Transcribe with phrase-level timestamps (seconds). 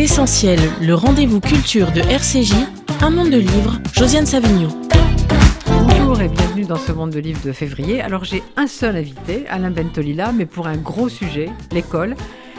[0.00, 2.54] Essentiel, le rendez-vous culture de RCJ,
[3.02, 4.68] un monde de livres, Josiane Savigno.
[5.66, 8.00] Bonjour et bienvenue dans ce monde de livres de février.
[8.00, 12.16] Alors j'ai un seul invité, Alain Bentolila, mais pour un gros sujet, l'école,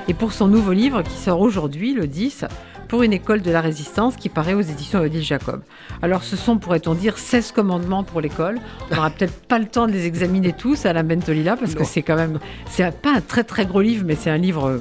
[0.07, 2.45] et pour son nouveau livre qui sort aujourd'hui, le 10,
[2.88, 5.63] pour une école de la résistance qui paraît aux éditions Odile Jacob.
[6.03, 8.59] Alors ce sont, pourrait-on dire, 16 commandements pour l'école.
[8.91, 11.85] On n'aura peut-être pas le temps de les examiner tous à la Bentolila parce que
[11.85, 12.37] c'est quand même,
[12.69, 14.80] c'est pas un très très gros livre, mais c'est un livre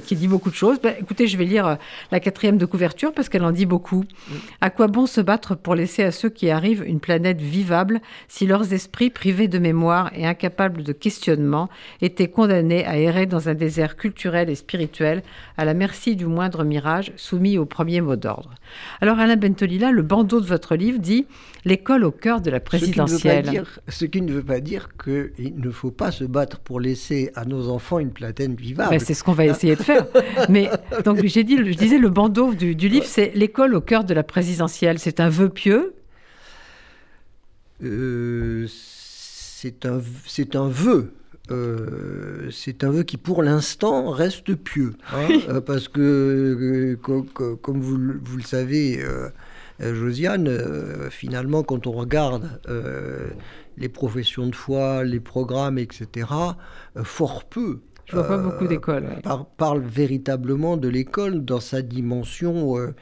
[0.00, 0.80] qui, dit beaucoup de choses.
[0.80, 1.74] Ben, écoutez, je vais lire euh,
[2.10, 4.04] la quatrième de couverture parce qu'elle en dit beaucoup.
[4.60, 8.46] À quoi bon se battre pour laisser à ceux qui arrivent une planète vivable si
[8.46, 11.68] leurs esprits privés de mémoire et incapables de questionnement
[12.00, 15.22] étaient condamnés à errer dans un désert culturel et spirituel
[15.56, 18.50] à la merci du moindre mirage soumis au premier mot d'ordre?
[19.00, 21.26] Alors Alain Bentolila, le bandeau de votre livre dit
[21.64, 23.64] l'école au cœur de la présidentielle.
[23.88, 27.44] Ce qui ne veut pas dire, qu'il ne faut pas se battre pour laisser à
[27.44, 28.90] nos enfants une planète vivable.
[28.90, 30.06] Ben, c'est ce qu'on va essayer de faire.
[30.48, 30.70] Mais
[31.04, 34.22] donc j'ai dit, je disais le bandeau du, livre, c'est l'école au cœur de la
[34.22, 34.98] présidentielle.
[34.98, 35.94] C'est un vœu pieux?
[37.82, 41.12] Euh, c'est un, c'est un vœu.
[41.50, 44.94] Euh, c'est un vœu qui, pour l'instant, reste pieux.
[45.12, 49.02] Hein, euh, parce que, comme vous, vous, le savez,
[49.80, 50.50] Josiane,
[51.10, 52.60] finalement, quand on regarde
[53.76, 56.26] les professions de foi, les programmes, etc.,
[57.04, 59.20] fort peu je vois pas beaucoup d'écoles.
[59.56, 62.94] parle véritablement de l'école dans sa dimension euh,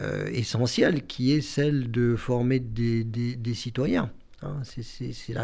[0.00, 4.10] euh, essentielle, qui est celle de former des, des, citoyens.
[4.42, 4.56] Hein.
[4.64, 5.34] c'est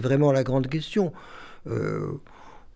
[0.00, 1.12] vraiment la grande question.
[1.66, 2.20] Euh,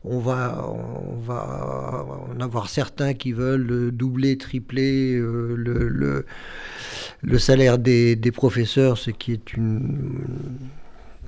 [0.04, 6.26] on va, on va en avoir certains qui veulent doubler, tripler le, le,
[7.22, 10.24] le, salaire des, des professeurs, ce qui est une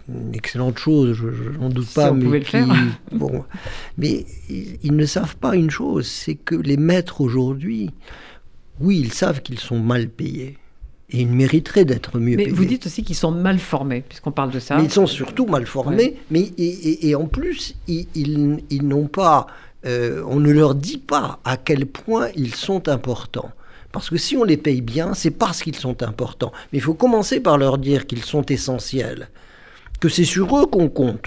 [0.09, 2.12] une excellente chose, je n'en doute pas.
[2.12, 2.67] mais, le faire.
[3.12, 3.45] bon,
[3.97, 7.91] mais ils, ne savent pas une chose, c'est que les maîtres aujourd'hui,
[8.81, 10.56] oui, ils savent qu'ils sont mal payés.
[11.11, 12.49] Et ils mériteraient d'être mieux payés.
[12.49, 14.77] Mais vous dites aussi qu'ils sont mal formés, puisqu'on parle de ça.
[14.77, 19.47] Mais ils sont surtout mal formés, mais et, en plus, ils, ils, n'ont pas,
[19.87, 23.51] euh, on ne leur dit pas à quel point ils sont importants.
[23.91, 26.53] Parce que si on les paye bien, c'est parce qu'ils sont importants.
[26.73, 29.29] Mais il faut commencer par leur dire qu'ils sont essentiels
[30.01, 31.27] que c'est sur eux qu'on compte.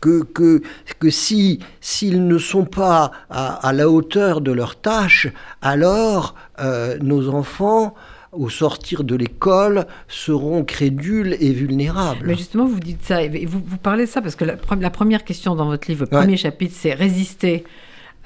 [0.00, 0.62] Que, que,
[0.98, 5.28] que si s'ils ne sont pas à, la hauteur de leur tâche,
[5.60, 7.94] alors euh, nos enfants
[8.32, 12.26] au sortir de l'école, seront crédules et vulnérables.
[12.26, 14.56] Mais justement, vous dites ça, et vous, vous parlez de ça parce que la,
[14.90, 17.64] première question dans votre livre, le premier chapitre, c'est résister.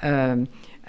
[0.03, 0.37] Euh,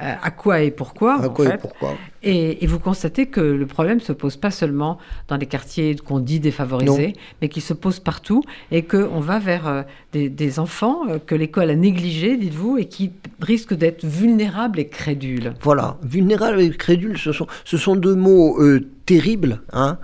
[0.00, 1.22] euh, à quoi et pourquoi.
[1.22, 1.94] À quoi et pourquoi.
[2.22, 4.98] Et, vous constatez que le problème ne se pose pas seulement
[5.28, 9.66] dans les quartiers qu'on dit défavorisés, mais qu'il se pose partout et qu'on va vers
[9.66, 9.82] euh,
[10.12, 15.54] des, enfants euh, que l'école a négligés, dites-vous, et qui risquent d'être vulnérables et crédules.
[15.62, 18.58] Voilà, vulnérables et crédules, ce sont, ce sont deux mots
[19.06, 19.98] terribles, hein,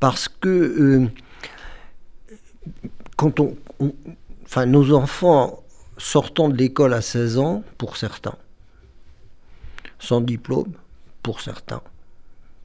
[0.00, 1.06] parce que
[3.16, 3.56] quand on,
[4.50, 5.62] Enfin, nos enfants
[5.98, 8.36] sortant de l'école à 16 ans, pour certains,
[9.98, 10.72] sans diplôme,
[11.22, 11.82] pour certains.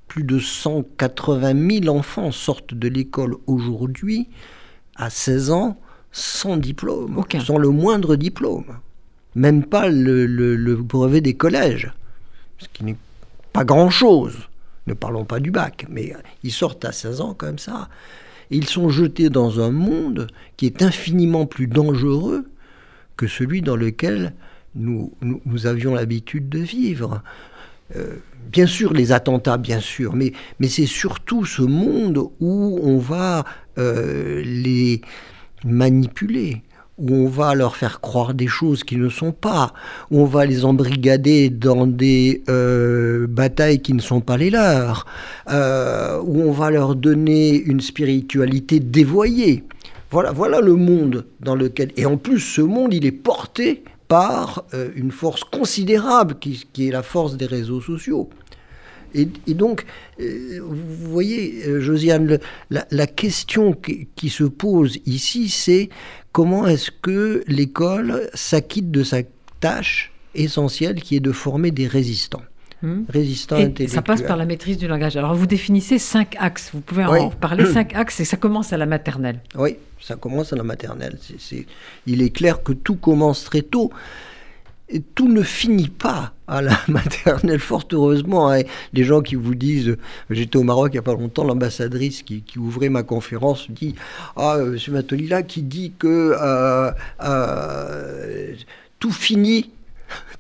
[0.08, 4.30] Plus de 180 000 enfants sortent de l'école aujourd'hui,
[4.96, 5.78] à 16 ans,
[6.12, 8.78] sans diplôme, sans le moindre diplôme.
[9.36, 11.92] Même pas le, brevet des collèges,
[12.60, 12.98] ce qui n'est
[13.52, 14.38] pas grand-chose.
[14.86, 17.90] Ne parlons pas du bac, mais ils sortent à 16 ans comme ça.
[18.52, 20.28] ils sont jetés dans un monde
[20.58, 22.46] qui est infiniment plus dangereux
[23.18, 24.34] que celui dans lequel
[24.76, 27.22] nous, nous, avions l'habitude de vivre.
[27.96, 28.16] Euh,
[28.52, 33.46] bien sûr, les attentats, bien sûr, mais, mais c'est surtout ce monde où on va
[33.78, 35.02] euh, les
[35.64, 36.64] manipuler,
[36.98, 39.74] où on va leur faire croire des choses qui ne sont pas,
[40.10, 45.06] où on va les embrigader dans des euh, batailles qui ne sont pas les leurs,
[45.48, 49.64] où on va leur donner une spiritualité dévoyée.
[50.10, 51.92] Voilà, voilà le monde dans lequel...
[51.98, 56.92] Et en plus, ce monde, il est porté par euh, une force considérable qui, est
[56.92, 58.30] la force des réseaux sociaux.
[59.16, 59.26] Et,
[59.56, 59.86] donc,
[60.20, 62.38] euh, vous voyez, euh, Josiane,
[62.70, 65.90] la, question qui, se pose ici, c'est
[66.32, 69.24] comment est-ce que l'école s'acquitte de sa
[69.60, 72.44] tâche essentielle qui est de former des résistants.
[72.84, 73.04] Hmm.
[73.08, 75.16] Résistants et Ça passe par la maîtrise du langage.
[75.16, 78.78] Alors vous définissez cinq axes, vous pouvez en parler, cinq axes, et ça commence à
[78.78, 79.40] la maternelle.
[79.56, 81.18] Oui, ça commence à la maternelle.
[82.06, 83.90] il est clair que tout commence très tôt.
[84.90, 88.52] Et tout ne finit pas à la maternelle, fort heureusement.
[88.52, 88.64] Hein.
[88.92, 89.96] Les gens qui vous disent,
[90.30, 93.96] j'étais au Maroc il n'y a pas longtemps, l'ambassadrice qui, ouvrait ma conférence dit,
[94.36, 94.78] ah, M.
[94.90, 96.92] Matolila qui dit que euh,
[97.24, 98.54] euh,
[99.00, 99.72] tout finit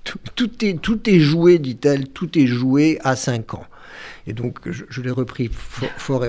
[0.04, 3.66] tout est, tout est joué, dit-elle, tout est joué à 5 ans.
[4.28, 6.24] Et donc, je, l'ai repris fort,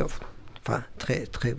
[0.66, 1.54] enfin, très, très,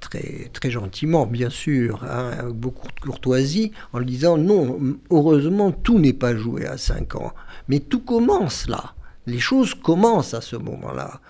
[0.00, 4.78] très, très gentiment, bien sûr, hein, avec beaucoup de courtoisie, en disant non,
[5.10, 7.32] heureusement, tout n'est pas joué à 5 ans,
[7.68, 8.94] mais tout commence là.
[9.26, 11.20] Les choses commencent à ce moment-là.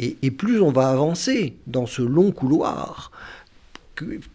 [0.00, 3.10] Et, plus on va avancer dans ce long couloir,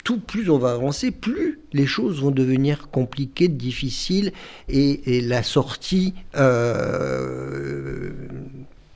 [0.03, 4.31] tout plus on va avancer, plus les choses vont devenir compliquées, difficiles,
[4.69, 8.11] et, la sortie euh,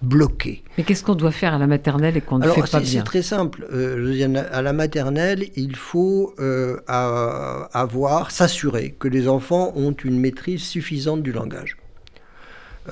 [0.01, 0.63] bloquée.
[0.77, 3.03] Mais qu'est-ce qu'on doit faire à la maternelle et qu'on ne fait pas bien C'est
[3.03, 3.67] très simple.
[3.71, 10.63] Euh, à la maternelle, il faut euh, avoir, s'assurer que les enfants ont une maîtrise
[10.63, 11.77] suffisante du langage.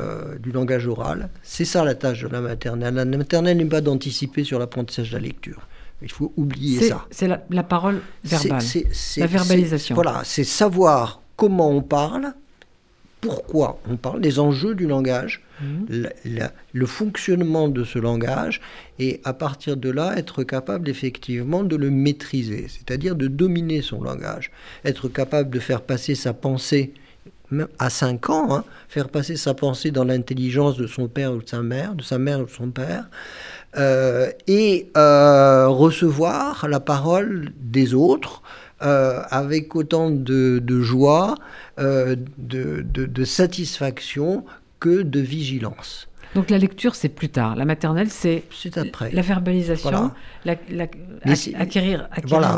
[0.01, 1.30] Euh, du langage oral.
[1.42, 2.94] C'est ça la tâche de la maternelle.
[2.94, 5.69] La maternelle n'est pas d'anticiper sur l'apprentissage de la lecture.
[6.01, 7.06] Il faut oublier ça.
[7.09, 8.63] C'est la, parole verbale,
[9.18, 9.95] la verbalisation.
[9.95, 12.33] Voilà, c'est savoir comment on parle,
[13.21, 16.09] pourquoi on parle, les enjeux du langage, mhm.
[16.74, 18.62] le fonctionnement de ce langage,
[19.00, 24.01] et à partir de là, être capable effectivement de le maîtriser, c'est-à-dire de dominer son
[24.01, 24.51] langage,
[24.83, 26.94] être capable de faire passer sa pensée
[27.80, 31.47] à 5 ans, hein, faire passer sa pensée dans l'intelligence de son père ou de
[31.47, 33.07] sa mère, de sa mère ou de son père,
[33.77, 38.42] et euh, recevoir la parole des autres
[38.81, 41.36] euh, avec autant de, joie,
[41.77, 44.45] de, satisfaction
[44.80, 46.07] que de vigilance.
[46.36, 47.56] Donc la lecture, c'est plus tard.
[47.56, 48.44] La maternelle, c'est
[48.76, 49.10] après.
[49.12, 50.12] La verbalisation,
[50.44, 50.58] la,
[51.56, 52.10] acquérir,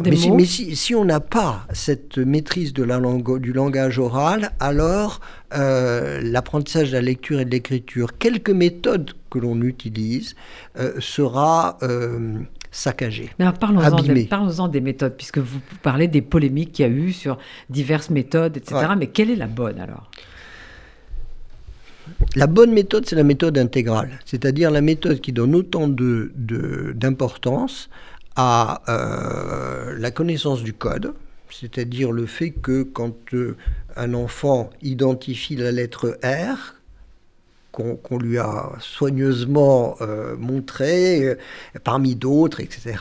[0.01, 0.35] des mais mots.
[0.35, 5.21] mais si, on n'a pas cette maîtrise de la langue, du langage oral, alors
[5.53, 10.35] euh, l'apprentissage de la lecture et de l'écriture, quelque méthode que l'on utilise,
[10.79, 12.39] euh, sera euh,
[12.71, 13.29] saccagé.
[13.37, 17.37] Parlons-en des, méthodes, puisque vous parlez des polémiques qu'il y a eu sur
[17.69, 18.87] diverses méthodes, etc.
[18.97, 20.09] Mais quelle est la bonne alors?
[22.35, 27.89] La bonne méthode, c'est la méthode intégrale, c'est-à-dire la méthode qui donne autant d'importance
[28.35, 31.13] à euh, la connaissance du code,
[31.49, 33.55] c'est-à-dire le fait que quand euh,
[33.95, 36.75] un enfant identifie la lettre R,
[37.71, 41.37] qu'on lui a soigneusement euh, montré,
[41.83, 42.97] parmi d'autres, etc.,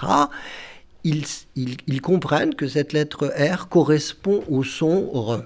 [1.04, 5.44] ils, comprennent que cette lettre R correspond au son R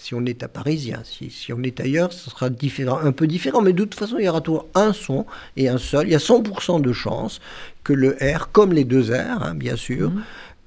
[0.00, 1.02] si on est à Parisien.
[1.04, 4.16] Si, si, on est ailleurs, ce sera différent, un peu différent, mais de toute façon,
[4.18, 5.26] il y aura toujours un son
[5.58, 6.08] et un seul.
[6.08, 7.38] Il y a 100% de chances
[7.84, 10.22] que le R, comme les deux R, hein, bien sûr, mhm.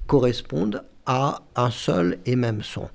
[0.06, 2.88] correspondent à un seul et même son.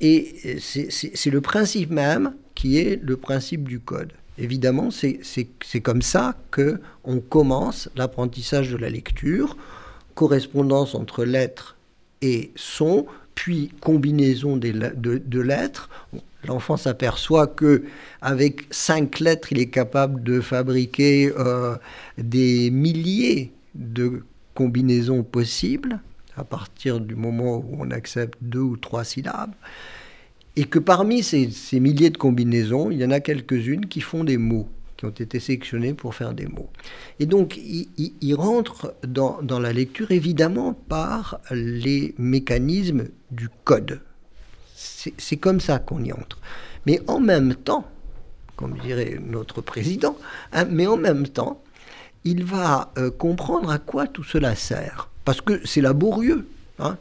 [0.00, 4.12] Et c'est le principe même qui est le principe du code.
[4.38, 9.56] Évidemment, c'est comme ça que on commence l'apprentissage de la lecture,
[10.14, 11.76] correspondance entre lettres
[12.22, 13.06] et sons,
[13.36, 15.88] puis combinaison de, lettres.
[16.44, 17.84] L'enfant s'aperçoit que
[18.20, 21.76] avec cinq lettres, il est capable de fabriquer euh,
[22.18, 24.24] des milliers de
[24.54, 26.00] combinaisons possibles
[26.36, 29.54] à partir du moment où on accepte deux ou trois syllabes.
[30.56, 34.38] Et que parmi ces milliers de combinaisons, il y en a quelques-unes qui font des
[34.38, 36.70] mots qui ont été sélectionnés pour faire des mots.
[37.20, 44.00] Et donc, il, rentre dans, la lecture évidemment par les mécanismes du code.
[44.74, 46.38] C'est comme ça qu'on y entre.
[46.84, 47.88] Mais en même temps,
[48.56, 50.16] comme dirait notre président,
[50.52, 51.62] hein, mais en même temps,
[52.24, 55.08] il va euh, comprendre à quoi tout cela sert.
[55.24, 56.46] Parce que c'est laborieux.
[56.78, 56.98] Hein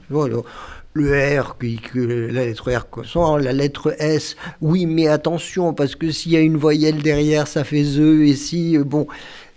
[0.96, 6.38] le R, la lettre R la lettre S, oui, mais attention, parce que s'il y
[6.38, 9.06] a une voyelle derrière, ça fait ZE, et si, euh, bon.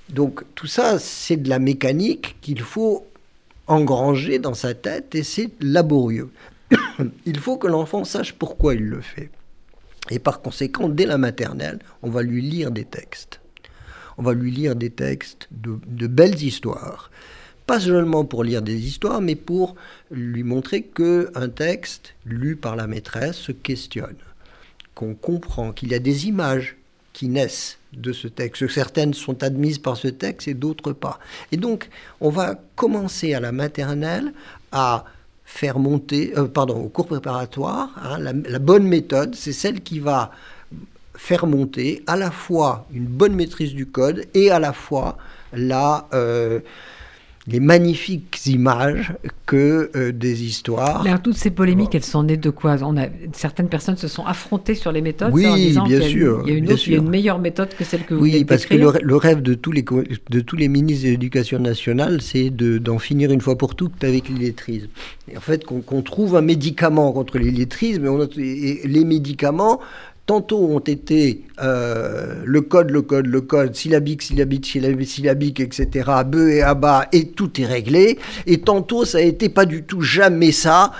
[0.08, 3.06] Donc tout ça, c'est de la mécanique qu'il faut
[3.68, 6.30] engranger dans sa tête, et c'est laborieux.
[7.26, 9.30] il faut que l'enfant sache pourquoi il le fait.
[10.10, 13.40] Et par conséquent, dès la maternelle, on va lui lire des textes.
[14.16, 17.10] On va lui lire des textes de belles histoires
[17.68, 19.76] pas seulement pour lire des histoires, mais pour
[20.10, 24.16] lui montrer que un texte lu par la maîtresse se questionne,
[24.94, 26.76] qu'on comprend qu'il y a des images
[27.12, 28.66] qui naissent de ce texte.
[28.68, 31.18] Certaines sont admises par ce texte et d'autres pas.
[31.52, 31.90] Et donc,
[32.22, 34.32] on va commencer à la maternelle
[34.72, 35.04] à
[35.50, 40.30] faire monter, euh, pardon, au cours préparatoire, hein, la, bonne méthode, c'est celle qui va
[41.16, 45.16] faire monter à la fois une bonne maîtrise du code et à la fois
[45.54, 46.06] la...
[46.12, 46.60] Euh,
[47.50, 49.14] les magnifiques images
[49.46, 51.06] que euh, des histoires.
[51.06, 52.76] Alors, toutes ces polémiques, elles sont nées de quoi?
[52.82, 56.42] On a, Certaines personnes se sont affrontées sur les méthodes oui, en disant bien sûr,
[56.44, 58.74] il y, a une, autre, une meilleure méthode que celle que vous Oui, parce que
[58.74, 63.30] le, rêve de tous les, de tous les ministres de l'Éducation nationale, c'est d'en finir
[63.32, 64.88] une fois pour toutes avec l'illettrisme.
[65.30, 69.80] Et en fait, qu'on trouve un médicament contre l'illettrisme, on les médicaments
[70.28, 76.10] tantôt ont été euh, le code, le code, le code, syllabique, syllabique, syllabique, syllabique, etc.,
[76.26, 78.18] be et abat, et tout est réglé.
[78.46, 80.92] Et tantôt, ça a été pas du tout jamais ça.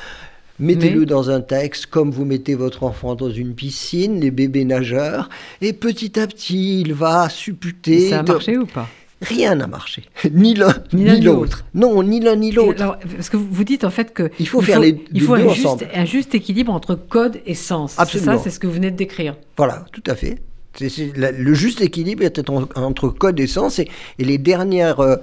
[0.59, 5.29] Mettez-le dans un texte, comme vous mettez votre enfant dans une piscine, les bébés nageurs,
[5.61, 8.09] et petit à petit, il va supputer.
[8.09, 8.89] ça a marché ou pas?
[9.21, 11.65] Rien n'a marché, ni l'un ni, l'autre.
[11.75, 12.99] Non, ni l'un ni l'autre.
[13.17, 15.85] Parce que vous dites en fait que il faut faire les, il faut un, juste,
[15.93, 17.97] un, juste, équilibre entre code et sens.
[18.09, 19.37] C'est ça, c'est ce que vous venez de décrire.
[19.57, 20.39] Voilà, tout à fait.
[20.81, 22.39] le juste équilibre est
[22.77, 23.89] entre, code et sens et,
[24.21, 25.01] les dernières.
[25.01, 25.17] Euh,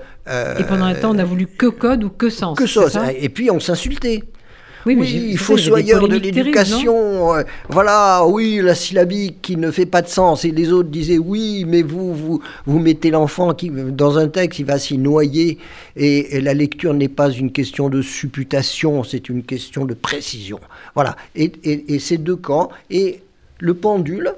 [0.60, 2.58] et pendant un temps, on a voulu que code ou que sens.
[2.58, 2.98] Que sens.
[3.18, 4.24] Et puis on s'insultait.
[4.86, 7.36] Oui, il faut soyeur de l'éducation.
[7.36, 10.46] Euh, voilà, oui, la syllabique qui ne fait pas de sens.
[10.46, 14.60] Et les autres disaient oui, mais vous, vous, vous mettez l'enfant qui, dans un texte,
[14.60, 15.58] il va s'y noyer.
[15.96, 20.60] Et, la lecture n'est pas une question de supputation, c'est une question de précision.
[20.94, 21.16] Voilà.
[21.36, 22.70] Et, et, ces deux camps.
[22.92, 23.22] Et
[23.60, 24.34] le pendule,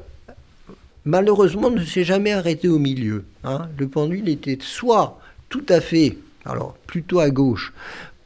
[1.04, 3.26] malheureusement, ne s'est jamais arrêté au milieu.
[3.44, 3.68] Hein.
[3.78, 7.74] Le pendule était soit tout à fait, alors plutôt à gauche,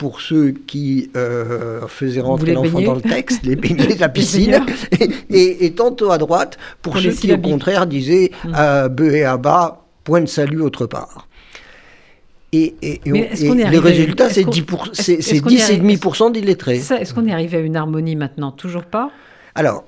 [0.01, 4.65] pour ceux qui euh, faisaient rentrer l'enfant dans le texte, les baignets de la piscine,
[5.29, 8.53] et, tantôt à droite pour, ceux qui, au contraire, disaient mmh.
[8.57, 11.27] euh, et bas, point de salut autre part.
[12.51, 16.77] Et, et, le résultat, c'est 10,5% d'illettrés.
[16.77, 18.51] Est-ce qu'on est arrivé à une harmonie maintenant?
[18.51, 19.11] Toujours pas?
[19.53, 19.83] Alors,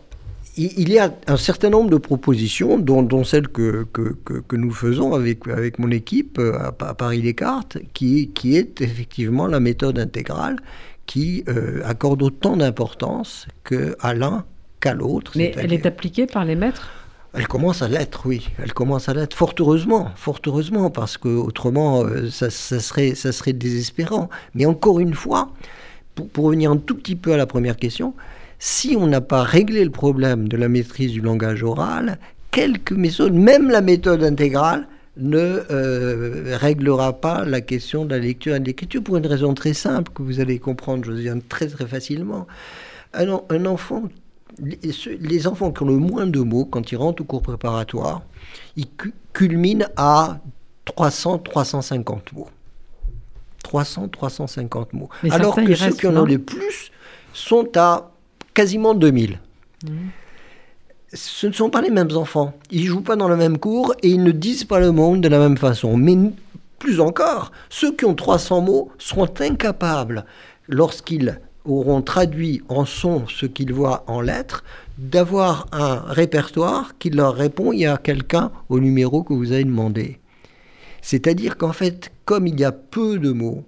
[0.56, 5.48] il y a un certain nombre de propositions, dont, celle que, que, nous faisons avec,
[5.48, 10.58] avec mon équipe euh, à, Paris-Descartes, qui, qui est effectivement la méthode intégrale
[11.06, 14.46] qui euh, accorde autant d'importance qu'à l'un
[14.80, 15.32] qu'à l'autre.
[15.36, 16.92] Mais elle est appliquée par les maîtres?
[17.34, 18.48] Elle commence à l'être, oui.
[18.62, 23.16] Elle commence à l'être, fort heureusement, fort heureusement, parce que autrement, euh, ça, ça, serait,
[23.16, 24.30] ça serait désespérant.
[24.54, 25.52] Mais encore une fois,
[26.14, 28.14] pour, pour revenir un tout petit peu à la première question,
[28.66, 32.18] si on n'a pas réglé le problème de la maîtrise du langage oral,
[32.50, 38.56] quelques méthodes, même la méthode intégrale, ne euh, réglera pas la question de la lecture
[38.56, 41.86] et de l'écriture pour une raison très simple que vous allez comprendre, Josiane, très très
[41.86, 42.48] facilement.
[43.14, 44.04] Un, un enfant,
[44.62, 48.22] les, enfants qui ont le moins de mots quand ils rentrent au cours préparatoire,
[48.78, 48.88] ils
[49.34, 50.40] culminent à
[50.86, 52.48] 300-350 mots.
[53.66, 55.10] 300-350 mots.
[55.32, 56.92] Alors que ceux qui en ont le plus
[57.34, 58.13] sont à
[58.54, 59.40] quasiment 2000.
[61.14, 62.54] Ce ne sont pas les mêmes enfants.
[62.72, 65.28] Ils jouent pas dans le même cours et ils ne disent pas le monde de
[65.28, 65.96] la même façon.
[65.96, 66.18] Mais
[66.80, 70.26] plus encore, ceux qui ont 300 mots seront incapables,
[70.68, 74.64] lorsqu'ils auront traduit en son ce qu'ils voient en lettres,
[74.98, 79.64] d'avoir un répertoire qui leur répond il y a quelqu'un au numéro que vous avez
[79.64, 80.20] demandé.
[81.02, 83.64] C'est-à-dire qu'en fait, comme il y a peu de mots,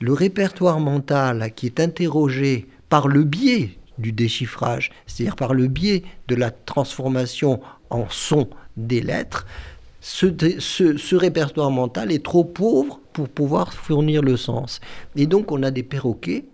[0.00, 6.02] le répertoire mental qui est interrogé par le biais du déchiffrage, c'est-à-dire par le biais
[6.28, 9.46] de la transformation en son des lettres,
[10.00, 14.80] ce, répertoire mental est trop pauvre pour pouvoir fournir le sens.
[15.16, 16.44] Et donc on a des perroquets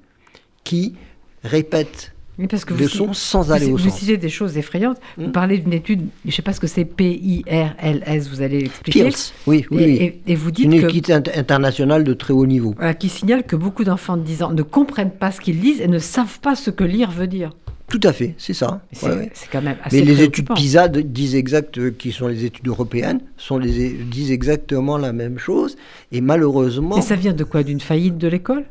[0.65, 0.95] qui
[1.43, 2.14] répètent
[2.51, 3.87] parce que le son sans aller au sens.
[3.87, 4.99] Vous citez des choses effrayantes.
[5.17, 5.33] Vous hmm.
[5.33, 9.11] parlez d'une étude, je ne sais pas ce que c'est, P-I-R-L-S, vous allez l'expliquer.
[9.47, 10.21] oui, oui.
[10.27, 12.75] Et, vous dites Une étude internationale de très haut niveau.
[12.99, 15.89] qui signale que beaucoup d'enfants de 10 ans ne comprennent pas ce qu'ils lisent et
[15.89, 17.51] ne savent pas ce que lire veut dire.
[17.89, 18.81] Tout à fait, c'est ça.
[18.93, 23.21] C'est quand même assez Mais les études PISA disent exact, qui sont les études européennes,
[23.37, 25.77] sont les, disent exactement la même chose.
[26.11, 26.97] Et malheureusement.
[26.97, 27.63] Et ça vient de quoi?
[27.63, 28.65] D'une faillite de l'école?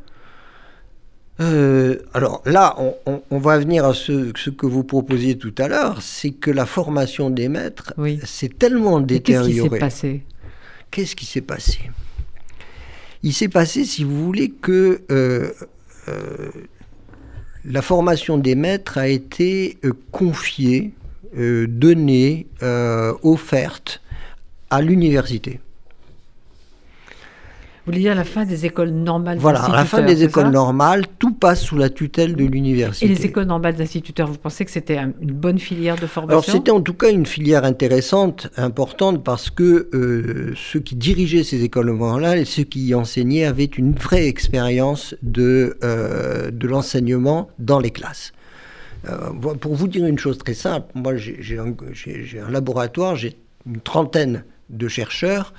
[1.40, 6.30] Euh, alors là, on, va venir à ce, que vous proposiez tout à l'heure, c'est
[6.32, 9.50] que la formation des maîtres s'est tellement détériorée.
[9.52, 10.24] Qu'est-ce qui s'est passé?
[10.92, 11.80] Qu'est-ce qui s'est passé?
[13.24, 15.52] Il s'est passé, si vous voulez, que euh,
[16.08, 16.52] euh,
[17.66, 19.78] la formation des maîtres a été
[20.12, 20.94] confiée,
[21.36, 22.46] donnée,
[23.24, 24.02] offerte
[24.70, 25.60] à l'université.
[27.86, 31.04] Vous voulez dire la fin des écoles normales Voilà, à la fin des écoles normales,
[31.20, 33.06] tout passe sous la tutelle de l'université.
[33.06, 36.46] Et les écoles normales d'instituteurs, vous pensez que c'était une bonne filière de formation Alors
[36.46, 41.66] c'était en tout cas une filière intéressante, importante, parce que euh, ceux qui dirigeaient ces
[41.66, 47.50] écoles normales et ceux qui y enseignaient avaient une vraie expérience de, euh, de l'enseignement
[47.60, 48.32] dans les classes.
[49.10, 51.76] Euh, pour vous dire une chose très simple, moi j'ai un,
[52.48, 53.36] un laboratoire, j'ai
[53.66, 55.54] une trentaine de chercheurs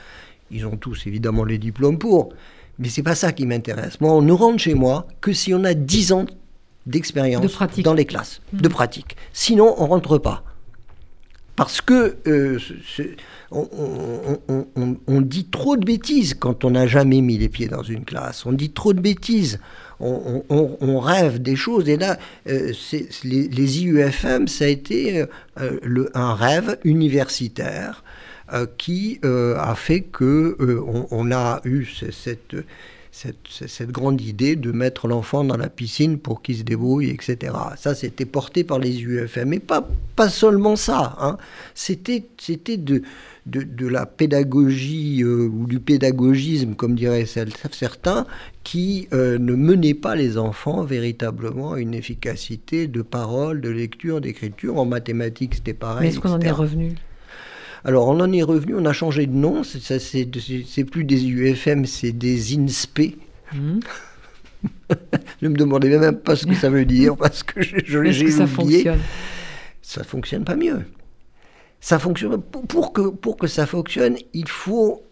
[0.54, 2.32] ils ont tous évidemment les diplômes pour.
[2.78, 4.00] Mais c'est pas ça qui m'intéresse.
[4.00, 6.26] Moi, on ne rentre chez moi que si on a 10 ans
[6.86, 8.58] d'expérience dans les classes, mmh.
[8.58, 9.16] de pratique.
[9.32, 10.44] Sinon, on rentre pas.
[11.56, 12.58] Parce que euh,
[13.52, 18.44] on, dit trop de bêtises quand on n'a jamais mis les pieds dans une classe.
[18.44, 19.60] On dit trop de bêtises
[20.00, 21.88] on, rêve des choses.
[21.88, 25.24] Et là, les, les, IUFM, ça a été
[25.82, 28.02] le, un rêve universitaire
[28.76, 30.56] qui a fait que
[31.10, 32.56] on, a eu cette
[33.14, 37.52] cette, grande idée de mettre l'enfant dans la piscine pour qu'il se débrouille, etc.
[37.76, 39.50] Ça, c'était porté par les UFM.
[39.50, 41.16] Mais pas, pas seulement ça.
[41.20, 41.36] Hein.
[41.76, 43.02] C'était, c'était de,
[43.46, 48.26] de, la pédagogie euh, ou du pédagogisme, comme diraient certains,
[48.64, 54.20] qui euh, ne menait pas les enfants véritablement à une efficacité de parole, de lecture,
[54.20, 54.76] d'écriture.
[54.76, 56.02] En mathématiques, c'était pareil.
[56.02, 56.94] Mais est-ce qu'on en est revenu?
[57.84, 62.12] Alors on en est revenu, on a changé de nom, c'est plus des UFM, c'est
[62.12, 63.16] des INSPE.
[63.52, 63.80] Mmh.
[65.42, 68.30] ne me demandez même pas ce que ça veut dire parce que j'ai oublié.
[68.30, 69.00] Ça fonctionne?
[69.82, 70.82] Ça fonctionne pas mieux.
[71.80, 75.02] Ça fonctionne pour que pour que ça fonctionne, il faut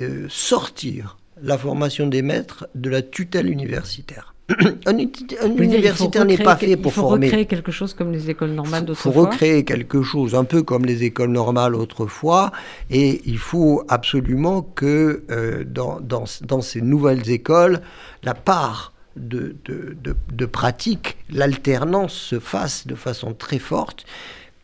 [0.00, 4.31] euh, sortir la formation des maîtres de la tutelle universitaire.
[4.86, 7.26] un, universitaire n'est pas fait pour former.
[7.26, 9.10] Il faut recréer quelque chose comme les écoles normales d'autrefois.
[9.10, 12.52] Il faut recréer quelque chose un peu comme les écoles normales autrefois.
[12.90, 17.80] Et il faut absolument que euh, dans, dans, dans, ces nouvelles écoles,
[18.22, 19.96] la part de, de,
[20.32, 24.04] de, pratique, l'alternance se fasse de façon très forte.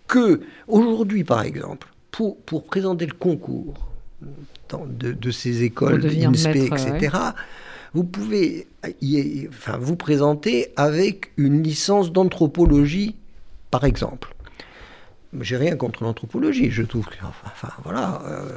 [0.06, 3.74] Que aujourd'hui, par exemple, pour, pour présenter le concours
[4.72, 7.16] de, de, ces écoles, INSPE, etc.,
[7.94, 13.16] vous pouvez enfin, vous présenter avec une licence d'anthropologie,
[13.70, 14.34] par exemple.
[15.40, 18.48] J'ai rien contre l'anthropologie, je trouve que, enfin, voilà, euh,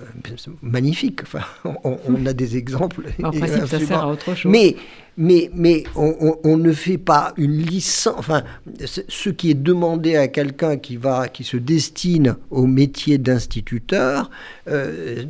[0.62, 1.22] magnifique.
[1.24, 1.42] Enfin,
[1.84, 3.08] on, a des exemples.
[3.22, 4.50] En principe, ça sert à autre chose.
[4.50, 4.78] Mais
[5.18, 8.16] mais, on, ne fait pas une licence.
[8.18, 8.44] Enfin,
[8.86, 10.98] ce qui est demandé à quelqu'un qui,
[11.34, 14.30] qui se destine au métier d'instituteur
[14.70, 15.24] euh,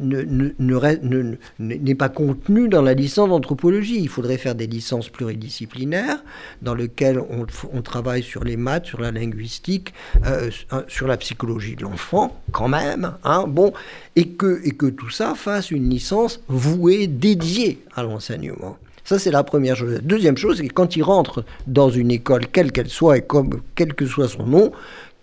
[1.59, 3.99] n'est pas contenu dans la licence d'anthropologie.
[3.99, 6.23] Il faudrait faire des licences pluridisciplinaires
[6.61, 9.93] dans lesquelles on, travaille sur les maths, sur la linguistique,
[10.25, 10.51] euh,
[10.87, 13.13] sur la psychologie de l'enfant, quand même.
[13.23, 13.73] Hein, bon,
[14.15, 18.77] et que tout ça fasse une licence vouée, dédiée à l'enseignement.
[19.03, 19.93] Ça, c'est la première chose.
[19.93, 23.61] La deuxième chose, c'est quand il rentre dans une école, quelle qu'elle soit et comme,
[23.75, 24.71] quel que soit son nom,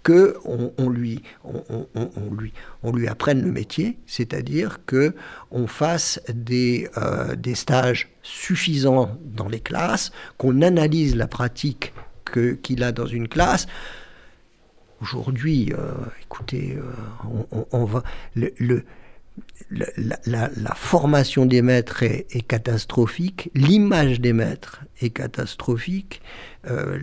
[0.02, 5.12] que on, lui, on, lui, on lui apprenne le métier, c'est-à-dire que
[5.50, 11.92] on fasse des, euh, des stages suffisants dans les classes, qu'on analyse la pratique
[12.62, 13.66] qu'il a dans une classe.
[15.00, 18.02] Aujourd'hui, euh, écoutez, euh, on, va
[18.34, 18.84] le
[19.70, 26.22] la, formation des maîtres est, catastrophique, l'image des maîtres est catastrophique,
[26.68, 26.98] euh,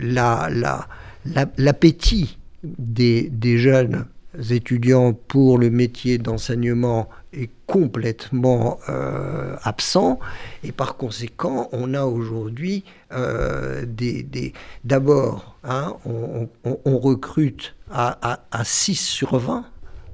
[1.56, 4.06] l'appétit des, jeunes
[4.50, 10.18] étudiants pour le métier d'enseignement est complètement euh, absent.
[10.62, 14.52] Et par conséquent on a aujourd'hui euh, des,
[14.84, 19.64] d'abord hein, on, recrute à, à 6 sur 20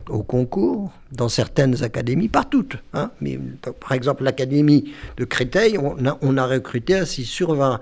[0.09, 2.77] au concours dans certaines académies, pas toutes.
[2.95, 3.39] Hein, mais
[3.81, 7.81] par exemple, l'académie de Créteil, on a, on a, recruté à 6 sur 20.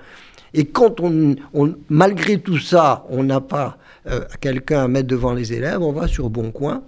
[0.55, 1.37] Et quand on,
[1.89, 6.09] malgré tout ça, on n'a pas euh, quelqu'un à mettre devant les élèves, on va
[6.09, 6.83] sur Bon Coin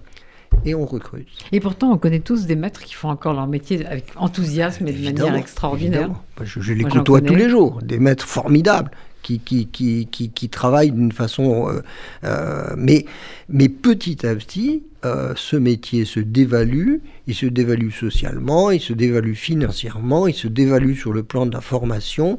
[0.64, 1.28] et on recrute.
[1.52, 4.92] Et pourtant, on connaît tous des maîtres qui font encore leur métier avec enthousiasme et
[4.92, 6.10] de manière extraordinaire.
[6.42, 8.90] Je, les côtoie tous les jours, des maîtres formidables
[9.22, 11.68] qui, qui, qui, qui, travaillent d'une façon...
[11.68, 11.82] Euh,
[12.24, 13.06] euh, mais,
[13.48, 18.92] mais petit à petit, euh, ce métier se dévalue, il se dévalue socialement, il se
[18.92, 22.38] dévalue financièrement, il se dévalue sur le plan de la formation.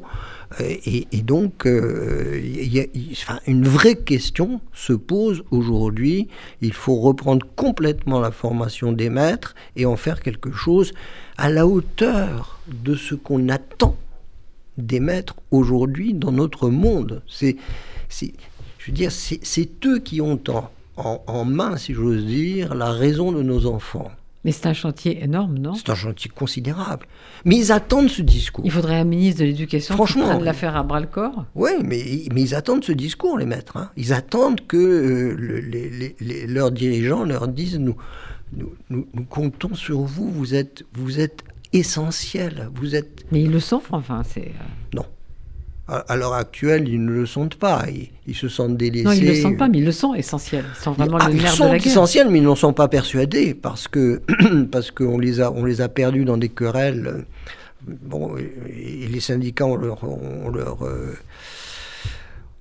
[0.60, 6.28] Et, donc, une vraie question se pose aujourd'hui.
[6.60, 10.92] Il faut reprendre complètement la formation des maîtres et en faire quelque chose
[11.38, 13.96] à la hauteur de ce qu'on attend
[14.78, 17.22] des maîtres aujourd'hui dans notre monde.
[17.26, 17.56] C'est,
[18.08, 18.26] je
[18.86, 23.42] veux dire, c'est eux qui ont en, en, main, si j'ose dire, la raison de
[23.42, 24.10] nos enfants.
[24.44, 25.74] Mais c'est un chantier énorme, non?
[25.74, 27.06] C'est un chantier considérable.
[27.46, 28.64] Mais ils attendent ce discours.
[28.64, 32.54] Il faudrait un ministre de l'Éducation qui prenne l'affaire à bras-le-corps Oui, mais, mais ils
[32.54, 33.78] attendent ce discours, les maîtres.
[33.78, 33.90] Hein.
[33.96, 37.96] Ils attendent que euh, les, leurs dirigeants leur disent nous,
[38.52, 42.68] nous, nous, nous, comptons sur vous, vous êtes, vous êtes essentiel.
[42.74, 43.24] Vous êtes.
[43.32, 44.48] Mais ils le sentent, enfin, c'est.
[44.48, 45.06] Euh, non.
[45.86, 47.84] À, l'heure actuelle, ils ne le sentent pas.
[48.26, 49.04] Ils, se sentent délaissés.
[49.04, 50.64] Non, ils ne le sentent pas, mais ils le sont essentiels.
[50.78, 51.86] Ils sont vraiment ah, le nerf de la guerre.
[51.86, 54.22] essentiels, mais ils n'en sont pas persuadés parce que
[54.72, 57.26] parce qu'on les a on les a perdus dans des querelles.
[57.86, 61.18] Bon, et les syndicats, on leur, on leur, euh,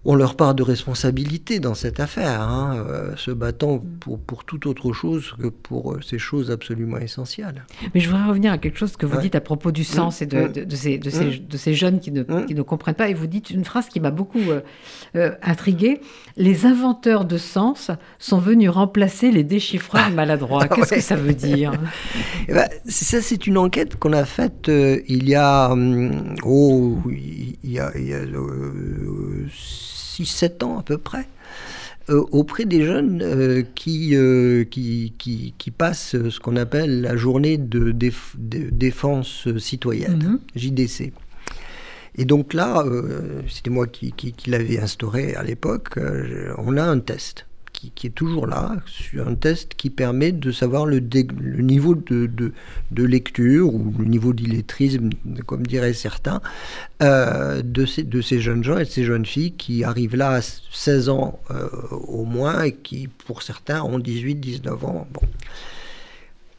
[0.05, 4.65] ont leur part de responsabilité dans cette affaire, hein, euh, se battant pour, pour toute
[4.65, 7.65] autre chose que pour euh, ces choses absolument essentielles.
[7.93, 9.21] Mais je voudrais revenir à quelque chose que vous Ouais.
[9.21, 10.51] dites à propos du sens et de, Mm.
[10.51, 12.45] de- de ces, de, ces, de ces jeunes qui ne, Mm.
[12.47, 13.07] qui ne comprennent pas.
[13.09, 14.59] Et vous dites une phrase qui m'a beaucoup euh,
[15.15, 16.01] euh, intriguée.
[16.35, 17.89] Les inventeurs de sens
[18.19, 20.67] sont venus remplacer les déchiffreurs maladroits.
[20.67, 20.97] Qu'est-ce Ouais.
[20.97, 21.71] que ça veut dire?
[22.49, 24.69] Eh ben, ça, c'est une enquête qu'on a faite
[25.07, 28.25] il y a, hum, oh, il y a, il y a
[30.17, 31.27] 6-7 ans à peu près,
[32.09, 37.15] euh, auprès des jeunes euh, qui, euh, qui, qui, qui passent ce qu'on appelle la
[37.15, 40.39] journée de, déf- de défense citoyenne, Mhm.
[40.55, 41.13] JDC.
[42.15, 45.97] Et donc là, euh, c'était moi qui, qui, l'avais instauré à l'époque,
[46.57, 47.47] on a un test
[47.91, 52.53] qui, est toujours là, sur un test qui permet de savoir le, niveau de,
[52.97, 55.09] lecture ou le niveau d'illettrisme,
[55.45, 56.41] comme diraient certains,
[57.01, 61.09] euh, de, ces, jeunes gens et de ces jeunes filles qui arrivent là à 16
[61.09, 65.07] ans euh, au moins et qui, pour certains, ont 18, 19 ans.
[65.11, 65.21] Bon.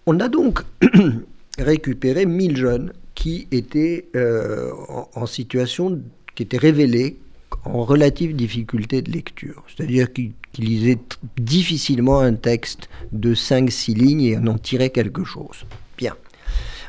[0.07, 0.63] On a donc
[1.59, 4.71] récupéré 1000 jeunes qui étaient euh,
[5.15, 6.01] en situation,
[6.35, 7.19] qui étaient révélés
[7.65, 9.63] en relative difficulté de lecture.
[9.69, 14.91] C'est-à-dire qu'ils qu'ils lisaient t- difficilement un texte de 5-6 lignes et en en tiraient
[14.91, 15.65] quelque chose.
[15.99, 16.15] Bien.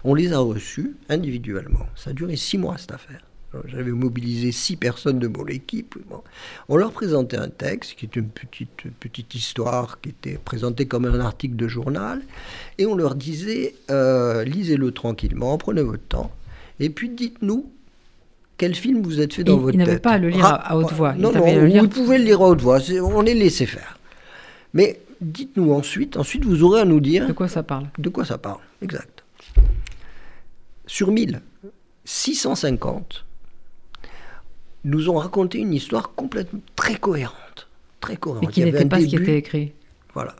[0.03, 1.87] On les a reçus individuellement.
[1.95, 3.21] Ça a duré 6 mois cette affaire.
[3.67, 5.95] J'avais mobilisé six personnes de mon équipe.
[6.67, 11.05] On leur présentait un texte qui était une petite, petite histoire qui était présentée comme
[11.05, 12.21] un article de journal.
[12.77, 16.31] Et on leur disait euh, lisez-le tranquillement, prenez votre temps.
[16.81, 17.71] Et puis dites-nous
[18.57, 19.87] quel film vous êtes fait dans Il- votre il tête.
[19.87, 21.13] n'avait pas à le lire à- à haute voix.
[21.15, 22.79] Il Non, non, savait le lire- vous pouvez le lire à haute voix.
[23.01, 23.97] On les laissait faire.
[24.73, 27.87] Mais dites-nous ensuite, ensuite vous aurez à nous dire De quoi ça parle?
[27.97, 29.23] De quoi ça parle Exact.
[30.87, 31.41] Sur 1000,
[32.03, 33.25] 650
[34.83, 37.67] nous ont raconté une histoire complètement très cohérente.
[37.99, 38.43] Très cohérente.
[38.43, 39.71] Et qui Il n'était pas ce qui était écrit.
[40.13, 40.35] Voilà.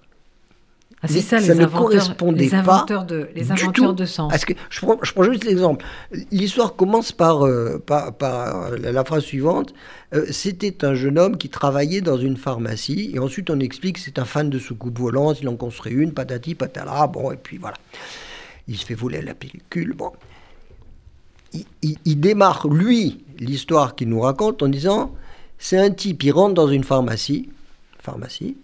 [1.06, 3.52] Ah, c'est Mais ça, ça les ne inventeurs, correspondait les pas inventeurs de, les du
[3.52, 4.30] inventeurs tout de sens.
[4.32, 5.86] Parce que je prends, je prends juste l'exemple.
[6.32, 9.74] L'histoire commence par, euh, par, par, euh, la, phrase suivante.
[10.14, 13.12] Euh, C'était un jeune homme qui travaillait dans une pharmacie.
[13.14, 15.38] Et ensuite, on explique que c'est un fan de soucoupe volante.
[15.42, 17.08] Il en construit une, patati, patala.
[17.08, 17.78] Bon, et puis voilà.
[18.68, 19.94] Il se fait voler la pellicule.
[19.94, 20.12] Bon.
[21.54, 25.14] Il, il- il démarre, lui, l'histoire qu'il nous raconte en disant
[25.58, 27.50] c'est un type, il rentre dans une pharmacie.
[28.00, 28.58] Pharmacie.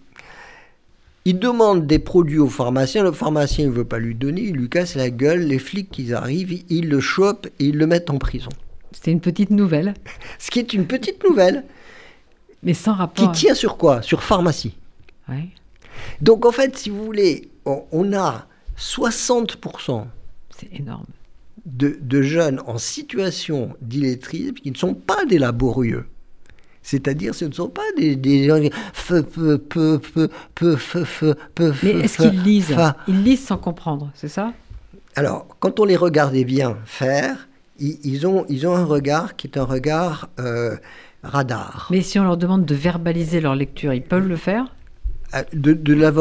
[1.25, 4.69] Il demande des produits au pharmacien, le pharmacien ne veut pas lui donner, il lui
[4.69, 8.17] casse la gueule, les flics ils arrivent, ils- le chopent et ils le mettent en
[8.17, 8.49] prison.
[8.91, 9.93] C'était une petite nouvelle,
[10.39, 11.63] Ce qui est une petite nouvelle
[12.63, 13.31] mais sans qui rapport.
[13.33, 14.01] tient sur quoi?
[14.01, 14.75] Sur pharmacie.
[15.29, 15.49] Ouais.
[16.21, 20.07] Donc en fait, si vous voulez, on, on a 60%
[20.57, 21.05] C'est énorme.
[21.65, 26.05] de, de jeunes en situation d'illettrisme qui ne sont pas des laborieux.
[26.83, 28.57] C'est-à-dire, ce ne sont pas des, des gens
[31.83, 32.75] Mais est-ce qu'ils lisent.
[33.07, 34.53] Ils lisent sans comprendre, c'est ça?
[35.15, 37.47] Alors, quand on les regardait bien faire,
[37.79, 40.75] ils, ils ont, ils ont un regard qui est un regard euh,
[41.23, 41.87] radar.
[41.91, 44.73] Mais si on leur demande de verbaliser leur lecture, ils peuvent le faire?
[45.35, 46.11] Euh, De, la,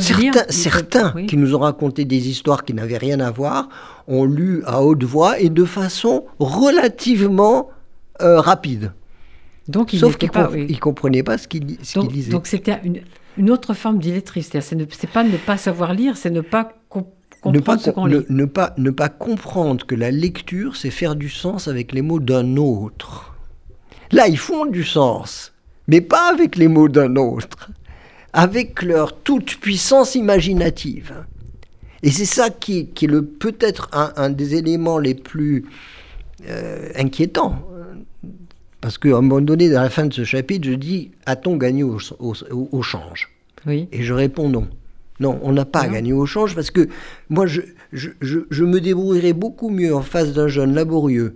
[0.00, 1.26] certains certains oui.
[1.26, 3.68] qui nous ont raconté des histoires qui n'avaient rien à voir
[4.06, 7.70] ont lu à haute voix et de façon relativement
[8.20, 8.92] euh, rapide.
[9.70, 10.44] Donc ils Sauf pas.
[10.44, 10.66] comp- oui.
[11.22, 13.00] pas ce qu'ils ce qu'ils Donc c'était une,
[13.38, 14.60] une autre forme d'illettrisme.
[14.60, 17.04] C'est ne- pas ne pas savoir lire, c'est ne pas com-
[17.46, 18.26] ne pas, comprendre ce qu'on ne, lit.
[18.28, 22.20] ne pas, ne pas comprendre que la lecture, c'est faire du sens avec les mots
[22.20, 23.34] d'un autre.
[24.12, 25.52] Là, ils font du sens,
[25.88, 27.70] mais pas avec les mots d'un autre,
[28.32, 31.14] avec leur toute puissance imaginative.
[32.02, 35.64] Et c'est ça qui, qui est peut-être un, un des éléments les plus
[36.48, 37.56] euh, inquiétants.
[38.80, 41.82] Parce qu'à un moment donné, dans la fin de ce chapitre, je dis a-t-on gagné
[41.82, 43.28] au, au- au change?
[43.66, 43.88] Oui.
[43.92, 44.66] et je réponds non.
[45.18, 45.92] Non, on n'a pas Non.
[45.92, 46.88] gagné au change parce que
[47.28, 47.60] moi, je,
[47.92, 51.34] je, je, je me débrouillerai beaucoup mieux en face d'un jeune laborieux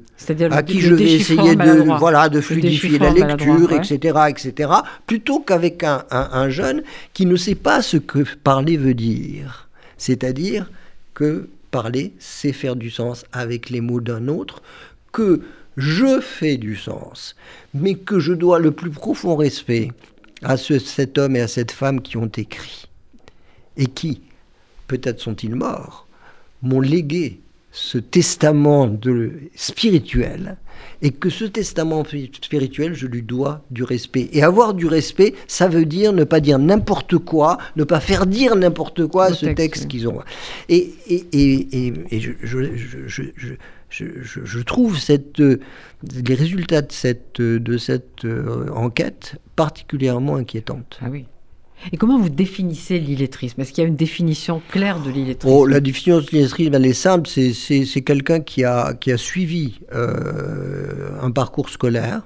[0.51, 3.77] à qui je vais essayer de, voilà, de fluidifier la lecture, ouais.
[3.77, 4.71] etc., etc.,
[5.07, 9.69] plutôt qu'avec un, un- un jeune qui ne sait pas ce que parler veut dire.
[9.99, 10.71] C'est-à-dire
[11.13, 14.63] que parler, c'est faire du sens avec les mots d'un autre,
[15.13, 15.43] que
[15.77, 17.35] je fais du sens,
[17.75, 19.91] mais que je dois le plus profond respect
[20.43, 22.87] à ce- cet homme et à cette femme qui ont écrit,
[23.77, 24.21] et qui,
[24.87, 26.07] peut-être sont-ils morts,
[26.63, 27.41] m'ont légué
[27.73, 30.59] ce testament de, spirituel,
[31.03, 34.29] et que ce testament spirituel, je lui dois du respect.
[34.33, 38.27] Et avoir du respect, ça veut dire ne pas dire n'importe quoi, ne pas faire
[38.27, 40.21] dire n'importe quoi à ce texte, qu'ils ont.
[40.69, 42.31] Et, et, et, et, et je,
[43.95, 48.27] je, trouve cette, les résultats de cette, de cette
[48.75, 50.99] enquête particulièrement inquiétantes.
[51.03, 51.27] Ah oui.
[51.93, 53.61] Et comment vous définissez l'illettrisme?
[53.61, 55.55] Est-ce qu'il y a une définition claire de l'illettrisme?
[55.55, 57.29] Oh, La définition de l'illettrisme, elle est simple.
[57.29, 62.23] C'est quelqu'un qui a, qui a suivi euh, un parcours scolaire,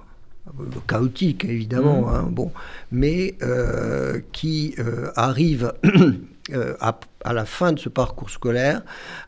[0.86, 2.14] chaotique évidemment, mmh.
[2.14, 2.50] hein, bon,
[2.90, 5.72] mais euh, qui euh, arrive
[6.80, 8.82] à, à, la fin de ce parcours scolaire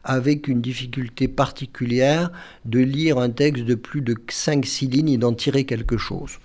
[0.04, 2.30] avec une difficulté particulière
[2.64, 6.38] de lire un texte de plus de 5-6 lignes et d'en tirer quelque chose.